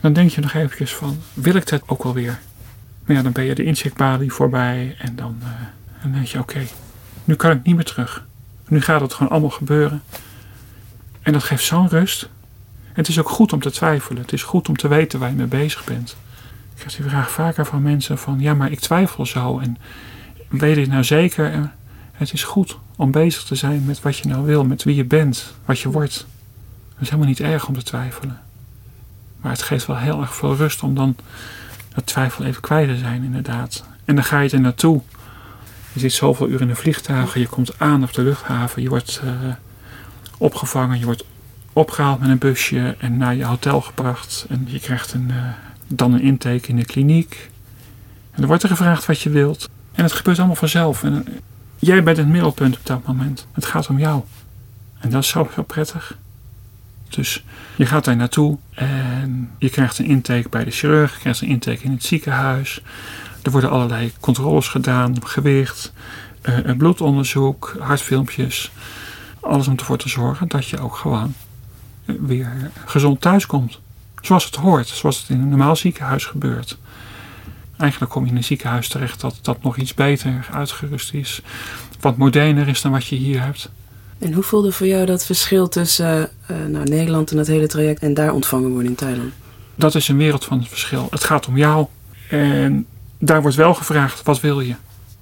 dan 0.00 0.12
denk 0.12 0.30
je 0.30 0.40
nog 0.40 0.54
eventjes 0.54 0.94
van, 0.94 1.18
wil 1.34 1.54
ik 1.54 1.68
dat 1.68 1.82
ook 1.86 2.02
alweer? 2.02 2.38
Maar 3.04 3.16
ja, 3.16 3.22
dan 3.22 3.32
ben 3.32 3.44
je 3.44 3.54
de 3.54 3.64
incheckbalie 3.64 4.32
voorbij 4.32 4.96
en 4.98 5.16
dan, 5.16 5.36
uh, 5.42 5.48
dan 6.02 6.12
denk 6.12 6.26
je, 6.26 6.38
oké, 6.38 6.66
nu 7.24 7.34
kan 7.34 7.50
ik 7.50 7.62
niet 7.62 7.74
meer 7.74 7.84
terug. 7.84 8.26
Nu 8.68 8.80
gaat 8.80 9.00
het 9.00 9.12
gewoon 9.12 9.32
allemaal 9.32 9.50
gebeuren. 9.50 10.02
En 11.22 11.32
dat 11.32 11.42
geeft 11.42 11.64
zo'n 11.64 11.88
rust. 11.88 12.22
En 12.22 12.94
het 12.94 13.08
is 13.08 13.18
ook 13.18 13.28
goed 13.28 13.52
om 13.52 13.60
te 13.60 13.70
twijfelen. 13.70 14.22
Het 14.22 14.32
is 14.32 14.42
goed 14.42 14.68
om 14.68 14.76
te 14.76 14.88
weten 14.88 15.18
waar 15.18 15.28
je 15.28 15.36
mee 15.36 15.46
bezig 15.46 15.84
bent. 15.84 16.16
Ik 16.78 16.84
krijg 16.84 16.96
die 16.96 17.10
vraag 17.10 17.30
vaker 17.30 17.66
van 17.66 17.82
mensen 17.82 18.18
van 18.18 18.40
ja, 18.40 18.54
maar 18.54 18.70
ik 18.70 18.80
twijfel 18.80 19.26
zo. 19.26 19.58
En 19.58 19.76
weet 20.48 20.76
ik 20.76 20.88
nou 20.88 21.04
zeker? 21.04 21.70
Het 22.12 22.32
is 22.32 22.42
goed 22.42 22.78
om 22.96 23.10
bezig 23.10 23.42
te 23.42 23.54
zijn 23.54 23.84
met 23.84 24.00
wat 24.00 24.16
je 24.16 24.28
nou 24.28 24.44
wil, 24.44 24.64
met 24.64 24.82
wie 24.82 24.94
je 24.94 25.04
bent, 25.04 25.54
wat 25.64 25.78
je 25.78 25.90
wordt. 25.90 26.26
Het 26.92 27.00
is 27.00 27.06
helemaal 27.08 27.28
niet 27.28 27.40
erg 27.40 27.68
om 27.68 27.74
te 27.74 27.82
twijfelen. 27.82 28.40
Maar 29.40 29.52
het 29.52 29.62
geeft 29.62 29.86
wel 29.86 29.96
heel 29.96 30.20
erg 30.20 30.34
veel 30.34 30.56
rust 30.56 30.82
om 30.82 30.94
dan 30.94 31.16
dat 31.94 32.06
twijfel 32.06 32.44
even 32.44 32.62
kwijt 32.62 32.88
te 32.88 32.96
zijn, 32.96 33.24
inderdaad. 33.24 33.84
En 34.04 34.14
dan 34.14 34.24
ga 34.24 34.40
je 34.40 34.50
er 34.50 34.60
naartoe. 34.60 35.02
Je 35.92 36.00
zit 36.00 36.12
zoveel 36.12 36.48
uur 36.48 36.60
in 36.60 36.68
een 36.68 36.76
vliegtuig, 36.76 37.34
je 37.34 37.48
komt 37.48 37.78
aan 37.78 38.02
op 38.02 38.12
de 38.12 38.22
luchthaven, 38.22 38.82
je 38.82 38.88
wordt 38.88 39.20
uh, 39.24 39.30
opgevangen, 40.36 40.98
je 40.98 41.04
wordt 41.04 41.24
opgehaald 41.72 42.20
met 42.20 42.28
een 42.28 42.38
busje 42.38 42.96
en 42.98 43.16
naar 43.16 43.34
je 43.34 43.44
hotel 43.44 43.80
gebracht. 43.80 44.46
En 44.48 44.66
je 44.68 44.80
krijgt 44.80 45.12
een, 45.12 45.28
uh, 45.30 45.46
dan 45.88 46.12
een 46.12 46.22
intake 46.22 46.68
in 46.68 46.76
de 46.76 46.84
kliniek. 46.84 47.50
En 48.30 48.42
er 48.42 48.48
wordt 48.48 48.62
er 48.62 48.68
gevraagd 48.68 49.06
wat 49.06 49.20
je 49.20 49.30
wilt. 49.30 49.68
En 49.92 50.04
het 50.04 50.12
gebeurt 50.12 50.38
allemaal 50.38 50.56
vanzelf. 50.56 51.02
En 51.02 51.26
eh, 51.26 51.32
jij 51.78 52.02
bent 52.02 52.16
het 52.16 52.28
middelpunt 52.28 52.76
op 52.76 52.86
dat 52.86 53.06
moment. 53.06 53.46
Het 53.52 53.66
gaat 53.66 53.88
om 53.88 53.98
jou. 53.98 54.22
En 54.98 55.10
dat 55.10 55.22
is 55.22 55.28
zo, 55.28 55.50
zo 55.54 55.62
prettig. 55.62 56.18
Dus 57.08 57.44
je 57.76 57.86
gaat 57.86 58.04
daar 58.04 58.16
naartoe 58.16 58.58
en 58.74 59.50
je 59.58 59.70
krijgt 59.70 59.98
een 59.98 60.04
intake 60.04 60.48
bij 60.48 60.64
de 60.64 60.70
chirurg, 60.70 61.14
je 61.14 61.20
krijgt 61.20 61.40
een 61.40 61.48
intake 61.48 61.82
in 61.82 61.90
het 61.90 62.04
ziekenhuis. 62.04 62.82
Er 63.42 63.50
worden 63.50 63.70
allerlei 63.70 64.12
controles 64.20 64.68
gedaan, 64.68 65.26
gewicht, 65.26 65.92
eh, 66.40 66.76
bloedonderzoek, 66.76 67.76
hartfilmpjes. 67.80 68.70
Alles 69.40 69.68
om 69.68 69.76
ervoor 69.76 69.98
te 69.98 70.08
zorgen 70.08 70.48
dat 70.48 70.66
je 70.66 70.80
ook 70.80 70.96
gewoon 70.96 71.34
weer 72.04 72.70
gezond 72.84 73.20
thuiskomt. 73.20 73.80
Zoals 74.20 74.44
het 74.44 74.54
hoort, 74.54 74.88
zoals 74.88 75.20
het 75.20 75.28
in 75.28 75.40
een 75.40 75.48
normaal 75.48 75.76
ziekenhuis 75.76 76.24
gebeurt. 76.24 76.78
Eigenlijk 77.76 78.12
kom 78.12 78.24
je 78.24 78.30
in 78.30 78.36
een 78.36 78.44
ziekenhuis 78.44 78.88
terecht 78.88 79.20
dat, 79.20 79.38
dat 79.42 79.62
nog 79.62 79.76
iets 79.76 79.94
beter 79.94 80.48
uitgerust 80.52 81.14
is. 81.14 81.42
Wat 82.00 82.16
moderner 82.16 82.68
is 82.68 82.82
dan 82.82 82.92
wat 82.92 83.06
je 83.06 83.16
hier 83.16 83.42
hebt. 83.42 83.70
En 84.18 84.32
hoe 84.32 84.42
voelde 84.42 84.72
voor 84.72 84.86
jou 84.86 85.06
dat 85.06 85.26
verschil 85.26 85.68
tussen 85.68 86.30
uh, 86.50 86.56
nou, 86.66 86.84
Nederland 86.84 87.30
en 87.30 87.38
het 87.38 87.46
hele 87.46 87.66
traject 87.66 88.02
en 88.02 88.14
daar 88.14 88.32
ontvangen 88.32 88.70
worden 88.70 88.90
in 88.90 88.96
Thailand? 88.96 89.32
Dat 89.74 89.94
is 89.94 90.08
een 90.08 90.16
wereld 90.16 90.44
van 90.44 90.58
het 90.58 90.68
verschil. 90.68 91.06
Het 91.10 91.24
gaat 91.24 91.46
om 91.46 91.56
jou. 91.56 91.86
En 92.28 92.86
daar 93.18 93.42
wordt 93.42 93.56
wel 93.56 93.74
gevraagd, 93.74 94.22
wat 94.22 94.40
wil 94.40 94.60
je? 94.60 94.74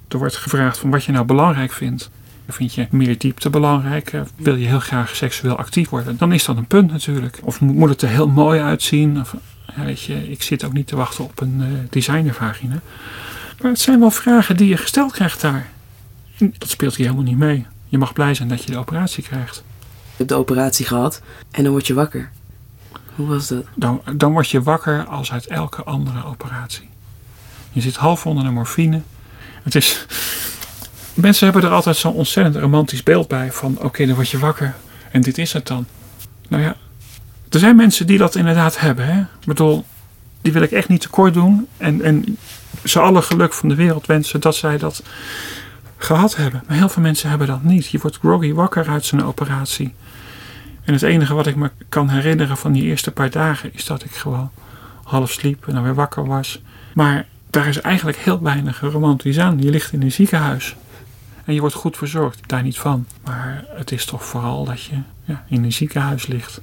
Er 0.07 0.17
wordt 0.17 0.35
gevraagd 0.35 0.77
van 0.77 0.89
wat 0.89 1.03
je 1.03 1.11
nou 1.11 1.25
belangrijk 1.25 1.71
vindt. 1.71 2.09
Vind 2.47 2.73
je 2.73 2.87
meer 2.91 3.17
diepte 3.17 3.49
belangrijk? 3.49 4.13
Eh, 4.13 4.21
Wil 4.35 4.55
je 4.55 4.67
heel 4.67 4.79
graag 4.79 5.15
seksueel 5.15 5.57
actief 5.57 5.89
worden? 5.89 6.17
Dan 6.17 6.31
is 6.33 6.45
dat 6.45 6.57
een 6.57 6.65
punt 6.67 6.91
natuurlijk. 6.91 7.39
Of 7.43 7.61
mo- 7.61 7.73
moet 7.73 7.89
het 7.89 8.01
er 8.01 8.09
heel 8.09 8.27
mooi 8.27 8.59
uitzien? 8.61 9.19
Of, 9.19 9.35
ja, 9.75 9.83
weet 9.83 10.01
je, 10.01 10.29
ik 10.31 10.43
zit 10.43 10.63
ook 10.63 10.73
niet 10.73 10.87
te 10.87 10.95
wachten 10.95 11.23
op 11.23 11.41
een 11.41 11.61
eh 11.61 11.67
designervagina. 11.89 12.79
Maar 13.61 13.71
het 13.71 13.79
zijn 13.79 13.99
wel 13.99 14.11
vragen 14.11 14.57
die 14.57 14.67
je 14.67 14.77
gesteld 14.77 15.11
krijgt 15.11 15.41
daar. 15.41 15.67
En 16.37 16.53
dat 16.57 16.69
speelt 16.69 16.95
hier 16.95 17.05
helemaal 17.05 17.27
niet 17.27 17.37
mee. 17.37 17.65
Je 17.87 17.97
mag 17.97 18.13
blij 18.13 18.33
zijn 18.33 18.47
dat 18.47 18.63
je 18.63 18.71
de 18.71 18.77
operatie 18.77 19.23
krijgt. 19.23 19.55
Je 19.91 20.13
hebt 20.17 20.29
de 20.29 20.35
operatie 20.35 20.85
gehad 20.85 21.21
en 21.51 21.63
dan 21.63 21.71
word 21.71 21.87
je 21.87 21.93
wakker. 21.93 22.29
Hoe 23.15 23.27
was 23.27 23.47
dat? 23.47 23.65
Dan, 23.75 24.01
dan 24.15 24.31
word 24.31 24.49
je 24.49 24.61
wakker 24.61 25.05
als 25.05 25.31
uit 25.31 25.47
elke 25.47 25.83
andere 25.83 26.25
operatie. 26.25 26.89
Je 27.71 27.81
zit 27.81 27.95
half 27.95 28.25
onder 28.25 28.43
de 28.43 28.49
morfine. 28.49 29.01
Het 29.63 29.75
is. 29.75 30.05
Mensen 31.17 31.45
hebben 31.45 31.63
er 31.63 31.75
altijd 31.75 31.95
zo'n 31.95 32.13
ontzettend 32.13 32.55
romantisch 32.55 33.03
beeld 33.03 33.27
bij. 33.27 33.51
Van 33.51 33.77
oké, 33.79 34.05
dan 34.05 34.15
word 34.15 34.29
je 34.29 34.39
wakker. 34.39 34.75
En 35.11 35.21
dit 35.21 35.37
is 35.37 35.53
het 35.53 35.67
dan. 35.67 35.85
Nou 36.47 36.63
ja, 36.63 36.75
er 37.49 37.59
zijn 37.59 37.75
mensen 37.75 38.07
die 38.07 38.17
dat 38.17 38.35
inderdaad 38.35 38.79
hebben. 38.79 39.05
Hè? 39.05 39.19
Ik 39.19 39.45
bedoel, 39.45 39.85
die 40.41 40.53
wil 40.53 40.61
ik 40.61 40.71
echt 40.71 40.87
niet 40.87 41.01
tekort 41.01 41.33
doen. 41.33 41.67
En, 41.77 42.01
en 42.01 42.37
ze 42.83 42.99
alle 42.99 43.21
geluk 43.21 43.53
van 43.53 43.69
de 43.69 43.75
wereld 43.75 44.05
wensen 44.05 44.39
dat 44.39 44.55
zij 44.55 44.77
dat 44.77 45.03
gehad 45.97 46.35
hebben. 46.35 46.63
Maar 46.67 46.77
heel 46.77 46.89
veel 46.89 47.01
mensen 47.01 47.29
hebben 47.29 47.47
dat 47.47 47.63
niet. 47.63 47.87
Je 47.87 47.99
wordt 47.99 48.17
groggy 48.17 48.53
wakker 48.53 48.87
uit 48.87 49.05
zo'n 49.05 49.25
operatie. 49.25 49.93
En 50.83 50.93
het 50.93 51.01
enige 51.01 51.33
wat 51.33 51.47
ik 51.47 51.55
me 51.55 51.71
kan 51.89 52.09
herinneren 52.09 52.57
van 52.57 52.71
die 52.71 52.83
eerste 52.83 53.11
paar 53.11 53.29
dagen 53.29 53.73
is 53.73 53.85
dat 53.85 54.03
ik 54.03 54.11
gewoon 54.11 54.51
half 55.03 55.31
sliep 55.31 55.67
en 55.67 55.73
dan 55.73 55.83
weer 55.83 55.95
wakker 55.95 56.25
was. 56.25 56.61
Maar 56.93 57.25
daar 57.49 57.67
is 57.67 57.81
eigenlijk 57.81 58.17
heel 58.17 58.41
weinig 58.41 58.79
romantisch 58.79 59.39
aan. 59.39 59.61
Je 59.61 59.69
ligt 59.69 59.93
in 59.93 60.01
een 60.01 60.11
ziekenhuis. 60.11 60.75
En 61.47 61.53
je 61.53 61.59
wordt 61.59 61.75
goed 61.75 61.97
verzorgd, 61.97 62.39
daar 62.45 62.63
niet 62.63 62.79
van. 62.79 63.07
Maar 63.23 63.65
het 63.69 63.91
is 63.91 64.05
toch 64.05 64.25
vooral 64.25 64.65
dat 64.65 64.81
je 64.81 64.95
ja, 65.23 65.45
in 65.47 65.63
een 65.63 65.73
ziekenhuis 65.73 66.27
ligt. 66.27 66.61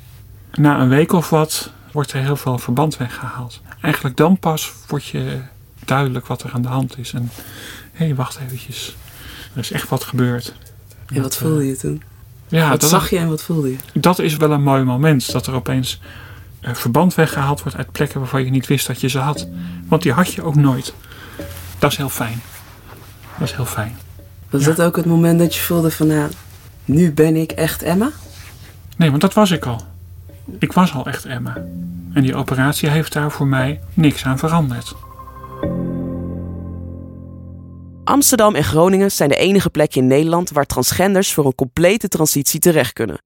Na 0.53 0.81
een 0.81 0.89
week 0.89 1.13
of 1.13 1.31
wat 1.31 1.71
wordt 1.93 2.13
er 2.13 2.21
heel 2.21 2.37
veel 2.37 2.59
verband 2.59 2.97
weggehaald. 2.97 3.61
Eigenlijk 3.81 4.17
dan 4.17 4.39
pas 4.39 4.73
wordt 4.89 5.07
je 5.07 5.41
duidelijk 5.85 6.27
wat 6.27 6.43
er 6.43 6.51
aan 6.53 6.63
de 6.63 6.69
hand 6.69 6.99
is. 6.99 7.13
En 7.13 7.31
hé, 7.93 8.05
hey, 8.05 8.15
wacht 8.15 8.39
eventjes. 8.39 8.97
Er 9.53 9.61
is 9.61 9.71
echt 9.71 9.89
wat 9.89 10.05
gebeurd. 10.05 10.55
En 11.07 11.23
wat 11.23 11.37
voelde 11.37 11.67
je 11.67 11.77
toen? 11.77 12.03
Ja, 12.49 12.69
wat 12.69 12.81
dat, 12.81 12.91
zag 12.91 13.11
je 13.11 13.19
en 13.19 13.29
wat 13.29 13.43
voelde 13.43 13.71
je? 13.71 14.01
dat 14.01 14.19
is 14.19 14.37
wel 14.37 14.51
een 14.51 14.63
mooi 14.63 14.83
moment. 14.83 15.33
Dat 15.33 15.47
er 15.47 15.55
opeens 15.55 16.01
eh, 16.61 16.75
verband 16.75 17.15
weggehaald 17.15 17.63
wordt 17.63 17.79
uit 17.79 17.93
plekken 17.93 18.21
waarvan 18.21 18.45
je 18.45 18.51
niet 18.51 18.67
wist 18.67 18.87
dat 18.87 19.01
je 19.01 19.09
ze 19.09 19.19
had. 19.19 19.49
Want 19.89 20.03
die 20.03 20.13
had 20.13 20.33
je 20.33 20.43
ook 20.43 20.55
nooit. 20.55 20.95
Dat 21.79 21.91
is 21.91 21.97
heel 21.97 22.09
fijn. 22.09 22.43
Dat 23.39 23.49
is 23.49 23.55
heel 23.55 23.67
fijn. 23.67 24.04
Was 24.55 24.65
Ja. 24.65 24.73
dat 24.75 24.87
ook 24.87 24.97
het 24.97 25.05
moment 25.07 25.39
dat 25.39 25.55
je 25.55 25.61
voelde 25.61 25.91
van, 25.91 26.07
nou, 26.07 26.31
nu 26.85 27.13
ben 27.13 27.37
ik 27.37 27.53
echt 27.53 27.83
Emma? 27.83 28.11
Nee, 28.97 29.09
want 29.11 29.21
dat 29.21 29.35
was 29.35 29.51
ik 29.51 29.67
al. 29.67 29.81
Ik 30.59 30.73
was 30.73 30.95
al 30.95 31.07
echt 31.07 31.25
Emma. 31.25 31.55
En 32.13 32.23
die 32.23 32.35
operatie 32.35 32.89
heeft 32.89 33.13
daar 33.13 33.31
voor 33.31 33.47
mij 33.47 33.81
niks 33.95 34.25
aan 34.25 34.39
veranderd. 34.39 34.95
Amsterdam 38.05 38.55
en 38.55 38.65
Groningen 38.65 39.11
zijn 39.11 39.29
de 39.29 39.37
enige 39.37 39.71
plekken 39.71 40.01
in 40.01 40.07
Nederland 40.07 40.51
waar 40.51 40.67
transgenders 40.67 41.33
voor 41.33 41.47
een 41.47 41.55
complete 41.55 42.09
transitie 42.09 42.61
terecht 42.61 42.93
kunnen. 42.93 43.23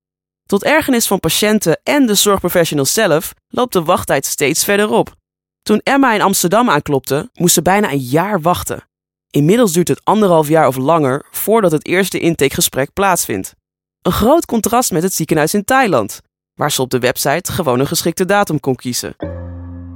Tot 0.46 0.64
ergernis 0.64 1.06
van 1.06 1.20
patiënten 1.20 1.80
en 1.82 2.06
de 2.06 2.14
zorgprofessionals 2.14 2.92
zelf 2.92 3.34
loopt 3.48 3.72
de 3.72 3.82
wachttijd 3.82 4.26
steeds 4.26 4.64
verder 4.64 4.88
op. 4.90 5.14
Toen 5.62 5.80
Emma 5.82 6.14
in 6.14 6.22
Amsterdam 6.22 6.70
aanklopte, 6.70 7.30
moest 7.34 7.54
ze 7.54 7.62
bijna 7.62 7.92
een 7.92 7.98
jaar 7.98 8.40
wachten. 8.40 8.87
Inmiddels 9.30 9.72
duurt 9.72 9.88
het 9.88 10.00
anderhalf 10.04 10.48
jaar 10.48 10.66
of 10.66 10.76
langer 10.76 11.26
voordat 11.30 11.72
het 11.72 11.86
eerste 11.86 12.18
intakegesprek 12.18 12.92
plaatsvindt. 12.92 13.54
Een 14.02 14.12
groot 14.12 14.46
contrast 14.46 14.92
met 14.92 15.02
het 15.02 15.14
ziekenhuis 15.14 15.54
in 15.54 15.64
Thailand, 15.64 16.20
waar 16.54 16.72
ze 16.72 16.82
op 16.82 16.90
de 16.90 16.98
website 16.98 17.52
gewoon 17.52 17.80
een 17.80 17.86
geschikte 17.86 18.24
datum 18.24 18.60
kon 18.60 18.74
kiezen. 18.74 19.16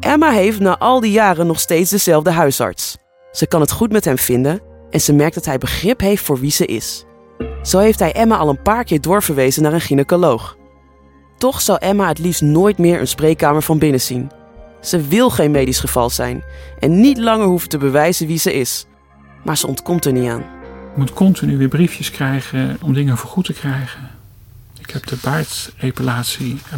Emma 0.01 0.31
heeft 0.31 0.61
na 0.61 0.79
al 0.79 1.01
die 1.01 1.11
jaren 1.11 1.47
nog 1.47 1.61
steeds 1.61 1.91
dezelfde 1.91 2.31
huisarts. 2.31 2.97
Ze 3.33 3.47
kan 3.47 3.61
het 3.61 3.71
goed 3.71 3.93
met 3.93 4.05
hem 4.05 4.19
vinden 4.19 4.61
en 4.91 5.01
ze 5.01 5.13
merkt 5.13 5.35
dat 5.35 5.45
hij 5.45 5.59
begrip 5.59 6.01
heeft 6.01 6.25
voor 6.25 6.39
wie 6.41 6.51
ze 6.51 6.67
is. 6.67 7.05
Zo 7.63 7.79
heeft 7.79 7.99
hij 7.99 8.13
Emma 8.13 8.37
al 8.37 8.49
een 8.49 8.63
paar 8.63 8.85
keer 8.85 9.01
doorverwezen 9.01 9.63
naar 9.63 9.73
een 9.73 9.81
gynaecoloog. 9.81 10.57
Toch 11.39 11.61
zal 11.61 11.79
Emma 11.79 12.09
het 12.09 12.19
liefst 12.19 12.43
nooit 12.43 12.79
meer 12.79 13.01
een 13.01 13.09
spreekkamer 13.09 13.63
van 13.63 13.79
binnen 13.79 14.01
zien. 14.01 14.31
Ze 14.81 15.01
wil 15.01 15.31
geen 15.31 15.51
medisch 15.51 15.81
geval 15.81 16.11
zijn 16.11 16.45
en 16.79 17.01
niet 17.01 17.19
langer 17.19 17.47
hoeven 17.47 17.69
te 17.69 17.79
bewijzen 17.79 18.27
wie 18.27 18.39
ze 18.39 18.53
is. 18.53 18.87
Maar 19.43 19.57
ze 19.57 19.67
ontkomt 19.67 20.05
er 20.05 20.13
niet 20.13 20.29
aan. 20.29 20.45
Je 20.93 20.99
moet 20.99 21.13
continu 21.13 21.57
weer 21.57 21.69
briefjes 21.69 22.11
krijgen 22.11 22.77
om 22.81 22.95
dingen 22.95 23.19
vergoed 23.19 23.45
te 23.45 23.53
krijgen. 23.53 24.11
Ik 24.79 24.91
heb 24.91 25.07
de 25.07 25.17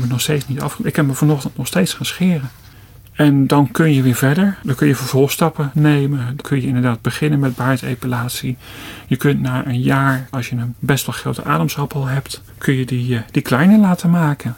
ik 0.03 0.09
nog 0.09 0.21
steeds 0.21 0.49
niet 0.49 0.61
afge... 0.61 0.83
Ik 0.83 0.97
heb 0.97 1.07
me 1.07 1.13
vanochtend 1.13 1.57
nog 1.57 1.67
steeds 1.67 1.95
gaan 1.95 2.07
scheren. 2.07 2.51
En 3.13 3.47
dan 3.47 3.71
kun 3.71 3.95
je 3.95 4.03
weer 4.03 4.15
verder. 4.15 4.59
Dan 4.63 4.75
kun 4.75 4.87
je 4.87 4.95
vervolgstappen 4.95 5.71
nemen. 5.75 6.19
Dan 6.19 6.37
kun 6.37 6.61
je 6.61 6.67
inderdaad 6.67 7.03
beginnen 7.03 7.39
met 7.39 7.57
baardepilatie. 7.57 8.57
Je 9.07 9.17
kunt 9.17 9.41
na 9.41 9.67
een 9.67 9.81
jaar, 9.81 10.27
als 10.31 10.49
je 10.49 10.57
een 10.57 10.75
best 10.79 11.07
wel 11.07 11.15
grote 11.15 11.45
ademsappel 11.45 12.07
hebt, 12.07 12.43
kun 12.59 12.75
je 12.75 12.87
die, 12.87 13.17
eh, 13.17 13.23
die 13.31 13.43
kleiner 13.43 13.79
laten 13.79 14.11
maken. 14.11 14.57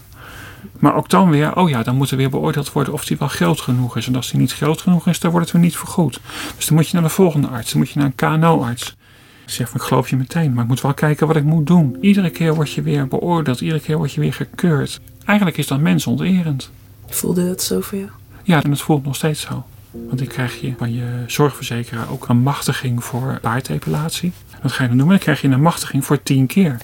Maar 0.78 0.94
ook 0.94 1.08
dan 1.08 1.30
weer, 1.30 1.56
oh 1.56 1.68
ja, 1.68 1.82
dan 1.82 1.96
moet 1.96 2.10
er 2.10 2.16
weer 2.16 2.30
beoordeeld 2.30 2.72
worden 2.72 2.92
of 2.92 3.04
die 3.04 3.16
wel 3.16 3.28
groot 3.28 3.60
genoeg 3.60 3.96
is. 3.96 4.06
En 4.06 4.16
als 4.16 4.30
die 4.30 4.40
niet 4.40 4.52
groot 4.52 4.80
genoeg 4.80 5.06
is, 5.06 5.20
dan 5.20 5.30
wordt 5.30 5.46
het 5.46 5.56
weer 5.56 5.64
niet 5.64 5.76
vergoed. 5.76 6.20
Dus 6.56 6.66
dan 6.66 6.76
moet 6.76 6.88
je 6.88 6.94
naar 6.94 7.02
de 7.02 7.08
volgende 7.08 7.48
arts. 7.48 7.70
Dan 7.70 7.80
moet 7.80 7.90
je 7.90 7.98
naar 7.98 8.12
een 8.16 8.38
KNO-arts. 8.38 8.96
Ik 9.44 9.52
zeg 9.52 9.68
van, 9.68 9.80
ik 9.80 9.86
geloof 9.86 10.10
je 10.10 10.16
meteen, 10.16 10.52
maar 10.52 10.62
ik 10.62 10.68
moet 10.68 10.80
wel 10.80 10.94
kijken 10.94 11.26
wat 11.26 11.36
ik 11.36 11.44
moet 11.44 11.66
doen. 11.66 11.96
Iedere 12.00 12.30
keer 12.30 12.54
word 12.54 12.72
je 12.72 12.82
weer 12.82 13.08
beoordeeld, 13.08 13.60
iedere 13.60 13.80
keer 13.80 13.96
word 13.96 14.12
je 14.12 14.20
weer 14.20 14.32
gekeurd. 14.32 15.00
Eigenlijk 15.24 15.58
is 15.58 15.66
dat 15.66 15.80
mensonterend. 15.80 16.70
Voelde 17.06 17.42
het 17.42 17.62
zo 17.62 17.80
voor 17.80 17.98
jou? 17.98 18.10
Ja, 18.42 18.62
en 18.62 18.70
het 18.70 18.80
voelt 18.80 19.04
nog 19.04 19.16
steeds 19.16 19.40
zo. 19.40 19.64
Want 19.90 20.18
dan 20.18 20.26
krijg 20.26 20.60
je 20.60 20.74
van 20.78 20.94
je 20.94 21.24
zorgverzekeraar 21.26 22.10
ook 22.10 22.28
een 22.28 22.38
machtiging 22.38 23.04
voor 23.04 23.38
baardepilatie. 23.42 24.32
Dat 24.62 24.72
ga 24.72 24.82
je 24.82 24.88
dan 24.88 24.98
doen, 24.98 25.08
dan 25.08 25.18
krijg 25.18 25.40
je 25.40 25.48
een 25.48 25.62
machtiging 25.62 26.04
voor 26.04 26.22
tien 26.22 26.46
keer. 26.46 26.78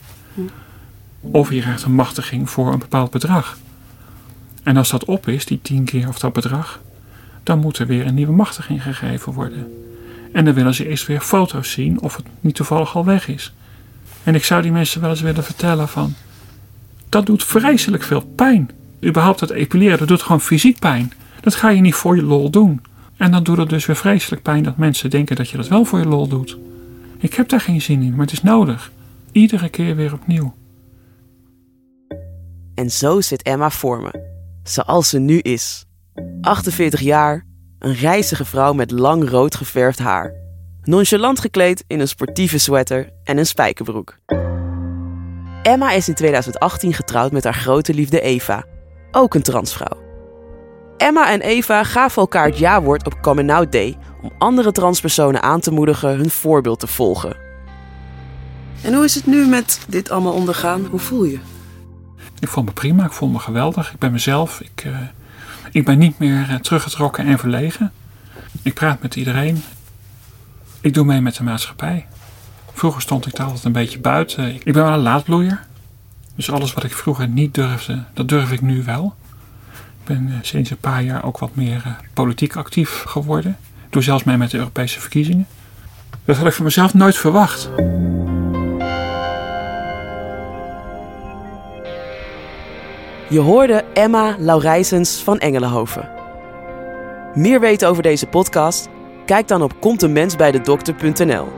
Of 1.21 1.51
je 1.51 1.61
krijgt 1.61 1.83
een 1.83 1.95
machtiging 1.95 2.51
voor 2.51 2.73
een 2.73 2.79
bepaald 2.79 3.11
bedrag. 3.11 3.59
En 4.63 4.77
als 4.77 4.91
dat 4.91 5.05
op 5.05 5.29
is, 5.29 5.47
die 5.47 5.61
tien 5.63 5.85
keer 5.85 6.09
of 6.09 6.19
dat 6.19 6.33
bedrag, 6.33 6.81
dan 7.43 7.59
moet 7.59 7.79
er 7.79 7.87
weer 7.87 8.07
een 8.07 8.15
nieuwe 8.15 8.33
machtiging 8.33 8.83
gegeven 8.83 9.33
worden. 9.33 9.73
En 10.33 10.45
dan 10.45 10.55
willen 10.55 10.75
ze 10.75 10.89
eerst 10.89 11.07
weer 11.07 11.21
foto's 11.21 11.71
zien 11.71 12.01
of 12.01 12.17
het 12.17 12.25
niet 12.41 12.55
toevallig 12.55 12.97
al 12.97 13.05
weg 13.05 13.29
is. 13.29 13.53
En 14.25 14.35
ik 14.35 14.45
zou 14.45 14.63
die 14.63 14.73
mensen 14.73 15.01
wel 15.01 15.11
eens 15.11 15.21
willen 15.21 15.45
vertellen 15.45 15.89
van... 15.89 16.15
Dat 17.09 17.27
doet 17.27 17.45
vreselijk 17.45 18.03
veel 18.03 18.21
pijn. 18.21 18.71
Überhaupt 19.05 19.41
het 19.41 19.51
epileren, 19.51 19.99
dat 19.99 20.09
doet 20.09 20.23
gewoon 20.23 20.41
fysiek 20.41 20.79
pijn. 20.79 21.13
Dat 21.41 21.55
ga 21.55 21.69
je 21.69 21.81
niet 21.81 21.95
voor 21.95 22.17
je 22.17 22.23
lol 22.23 22.51
doen. 22.51 22.81
En 23.17 23.31
dan 23.31 23.43
doet 23.43 23.57
het 23.57 23.69
dus 23.69 23.87
weer 23.87 23.97
vreselijk 23.97 24.43
pijn 24.43 24.63
dat 24.63 24.77
mensen 24.77 25.11
denken 25.11 25.37
dat 25.37 25.51
je 25.51 25.57
dat 25.57 25.69
wel 25.69 25.85
voor 25.85 25.99
je 25.99 26.07
lol 26.07 26.29
doet. 26.29 26.59
Ik 27.19 27.35
heb 27.35 27.49
daar 27.49 27.61
geen 27.61 27.83
zin 27.83 28.03
in, 28.03 28.11
maar 28.11 28.25
het 28.25 28.33
is 28.33 28.43
nodig. 28.43 28.93
Iedere 29.33 29.69
keer 29.69 29.97
weer 29.97 30.13
opnieuw. 30.13 30.55
En 32.75 32.91
zo 32.91 33.21
zit 33.21 33.43
Emma 33.43 33.71
voor 33.71 34.03
me. 34.03 34.32
Zoals 34.63 35.09
ze 35.09 35.19
nu 35.19 35.39
is. 35.39 35.85
48 36.41 37.01
jaar, 37.01 37.47
een 37.79 37.95
reizige 37.95 38.45
vrouw 38.45 38.73
met 38.73 38.91
lang 38.91 39.29
rood 39.29 39.55
geverfd 39.55 39.99
haar. 39.99 40.35
Nonchalant 40.83 41.41
gekleed 41.41 41.85
in 41.87 42.01
een 42.01 42.09
sportieve 42.09 42.59
sweater 42.59 43.11
en 43.25 43.39
een 43.39 43.47
spijkerbroek. 43.47 44.19
Emma 45.63 45.93
is 45.93 46.09
in 46.09 46.15
2018 46.15 46.93
getrouwd 46.93 47.33
met 47.33 47.45
haar 47.45 47.55
grote 47.55 47.95
liefde 47.95 48.21
Eva, 48.21 48.65
ook 49.11 49.35
een 49.35 49.43
transvrouw. 49.43 50.01
Emma 50.97 51.31
en 51.31 51.41
Eva 51.41 51.85
gaven 51.85 52.21
elkaar 52.23 52.47
het 52.47 52.59
ja-woord 52.59 53.07
op 53.07 53.21
Coming 53.21 53.53
Out 53.53 53.73
Day 53.73 53.97
om 54.23 54.31
andere 54.39 54.73
transpersonen 54.73 55.43
aan 55.43 55.61
te 55.61 55.71
moedigen 55.71 56.17
hun 56.17 56.31
voorbeeld 56.31 56.81
te 56.81 56.87
volgen. 56.87 57.37
En 58.83 58.95
hoe 58.95 59.05
is 59.05 59.15
het 59.15 59.27
nu 59.27 59.47
met 59.47 59.81
dit 59.89 60.11
allemaal 60.11 60.33
ondergaan? 60.33 60.87
Hoe 60.91 61.01
voel 61.01 61.25
je? 61.25 61.39
Ik 62.43 62.49
voel 62.49 62.65
me 62.65 62.73
prima, 62.73 63.05
ik 63.05 63.13
voel 63.13 63.29
me 63.29 63.39
geweldig. 63.39 63.93
Ik 63.93 63.99
ben 63.99 64.13
mezelf. 64.13 64.61
Ik, 64.61 64.85
eh, 64.85 64.99
ik 65.71 65.85
ben 65.85 65.99
niet 65.99 66.19
meer 66.19 66.47
eh, 66.49 66.55
teruggetrokken 66.55 67.27
en 67.27 67.39
verlegen. 67.39 67.93
Ik 68.63 68.75
praat 68.75 69.03
met 69.03 69.17
iedereen. 69.17 69.63
Ik 70.81 70.95
doe 70.95 71.05
mee 71.05 71.21
met 71.21 71.37
de 71.37 71.43
maatschappij. 71.43 72.07
Vroeger 72.73 73.03
stond 73.03 73.27
ik 73.27 73.35
daar 73.35 73.47
altijd 73.47 73.65
een 73.65 73.73
beetje 73.73 73.99
buiten. 73.99 74.55
Ik 74.55 74.73
ben 74.73 74.85
wel 74.85 74.93
een 74.93 74.99
laadbloeier. 74.99 75.61
Dus 76.35 76.51
alles 76.51 76.73
wat 76.73 76.85
ik 76.85 76.93
vroeger 76.93 77.29
niet 77.29 77.55
durfde, 77.55 78.05
dat 78.15 78.29
durf 78.29 78.53
ik 78.53 78.61
nu 78.61 78.83
wel. 78.85 79.15
Ik 79.73 80.05
ben 80.05 80.29
eh, 80.29 80.35
sinds 80.43 80.71
een 80.71 80.77
paar 80.77 81.03
jaar 81.03 81.25
ook 81.25 81.39
wat 81.39 81.55
meer 81.55 81.97
politiek 82.13 82.57
actief 82.57 83.03
geworden. 83.07 83.57
Ik 83.87 83.93
doe 83.93 84.03
zelfs 84.03 84.25
mee 84.25 84.37
met 84.37 84.51
de 84.51 84.59
Europese 84.59 85.01
verkiezingen. 85.01 85.47
Dat 86.25 86.37
had 86.37 86.47
ik 86.47 86.53
van 86.53 86.65
mezelf 86.65 86.95
nooit 86.95 87.17
verwacht. 87.17 87.71
Je 93.33 93.41
hoorde 93.41 93.85
Emma 93.95 94.37
Laurijsens 94.39 95.23
van 95.23 95.39
Engelenhoven. 95.39 96.11
Meer 97.35 97.61
weten 97.61 97.89
over 97.89 98.03
deze 98.03 98.27
podcast? 98.27 98.89
Kijk 99.27 99.49
dan 99.49 99.63
op 99.63 99.81
komttemensbijdedokter.nl. 99.81 101.49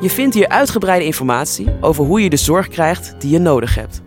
Je 0.00 0.10
vindt 0.10 0.34
hier 0.34 0.48
uitgebreide 0.48 1.04
informatie 1.04 1.76
over 1.80 2.04
hoe 2.04 2.22
je 2.22 2.30
de 2.30 2.36
zorg 2.36 2.68
krijgt 2.68 3.14
die 3.18 3.30
je 3.30 3.38
nodig 3.38 3.74
hebt. 3.74 4.02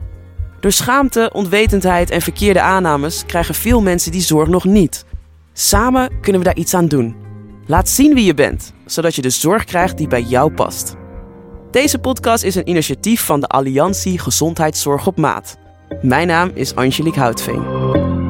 Door 0.60 0.72
schaamte, 0.72 1.30
onwetendheid 1.34 2.10
en 2.10 2.22
verkeerde 2.22 2.62
aannames 2.62 3.26
krijgen 3.26 3.56
veel 3.56 3.82
mensen 3.82 4.12
die 4.12 4.22
zorg 4.22 4.48
nog 4.48 4.64
niet. 4.64 5.06
Samen 5.54 6.20
kunnen 6.22 6.42
we 6.42 6.48
daar 6.48 6.58
iets 6.58 6.74
aan 6.74 6.88
doen. 6.88 7.16
Laat 7.66 7.90
zien 7.90 8.14
wie 8.14 8.26
je 8.26 8.34
bent, 8.34 8.74
zodat 8.86 9.16
je 9.16 9.22
de 9.22 9.30
zorg 9.30 9.64
krijgt 9.64 9.98
die 9.98 10.08
bij 10.08 10.22
jou 10.22 10.54
past. 10.54 10.96
Deze 11.72 12.00
podcast 12.00 12.44
is 12.44 12.56
een 12.56 12.70
initiatief 12.70 13.26
van 13.26 13.40
de 13.40 13.48
Alliantie 13.48 14.20
Gezondheidszorg 14.20 15.08
op 15.08 15.18
Maat. 15.18 15.58
Mijn 16.02 16.28
naam 16.28 16.52
is 16.54 16.76
Angelique 16.76 17.20
Houtveen. 17.20 18.27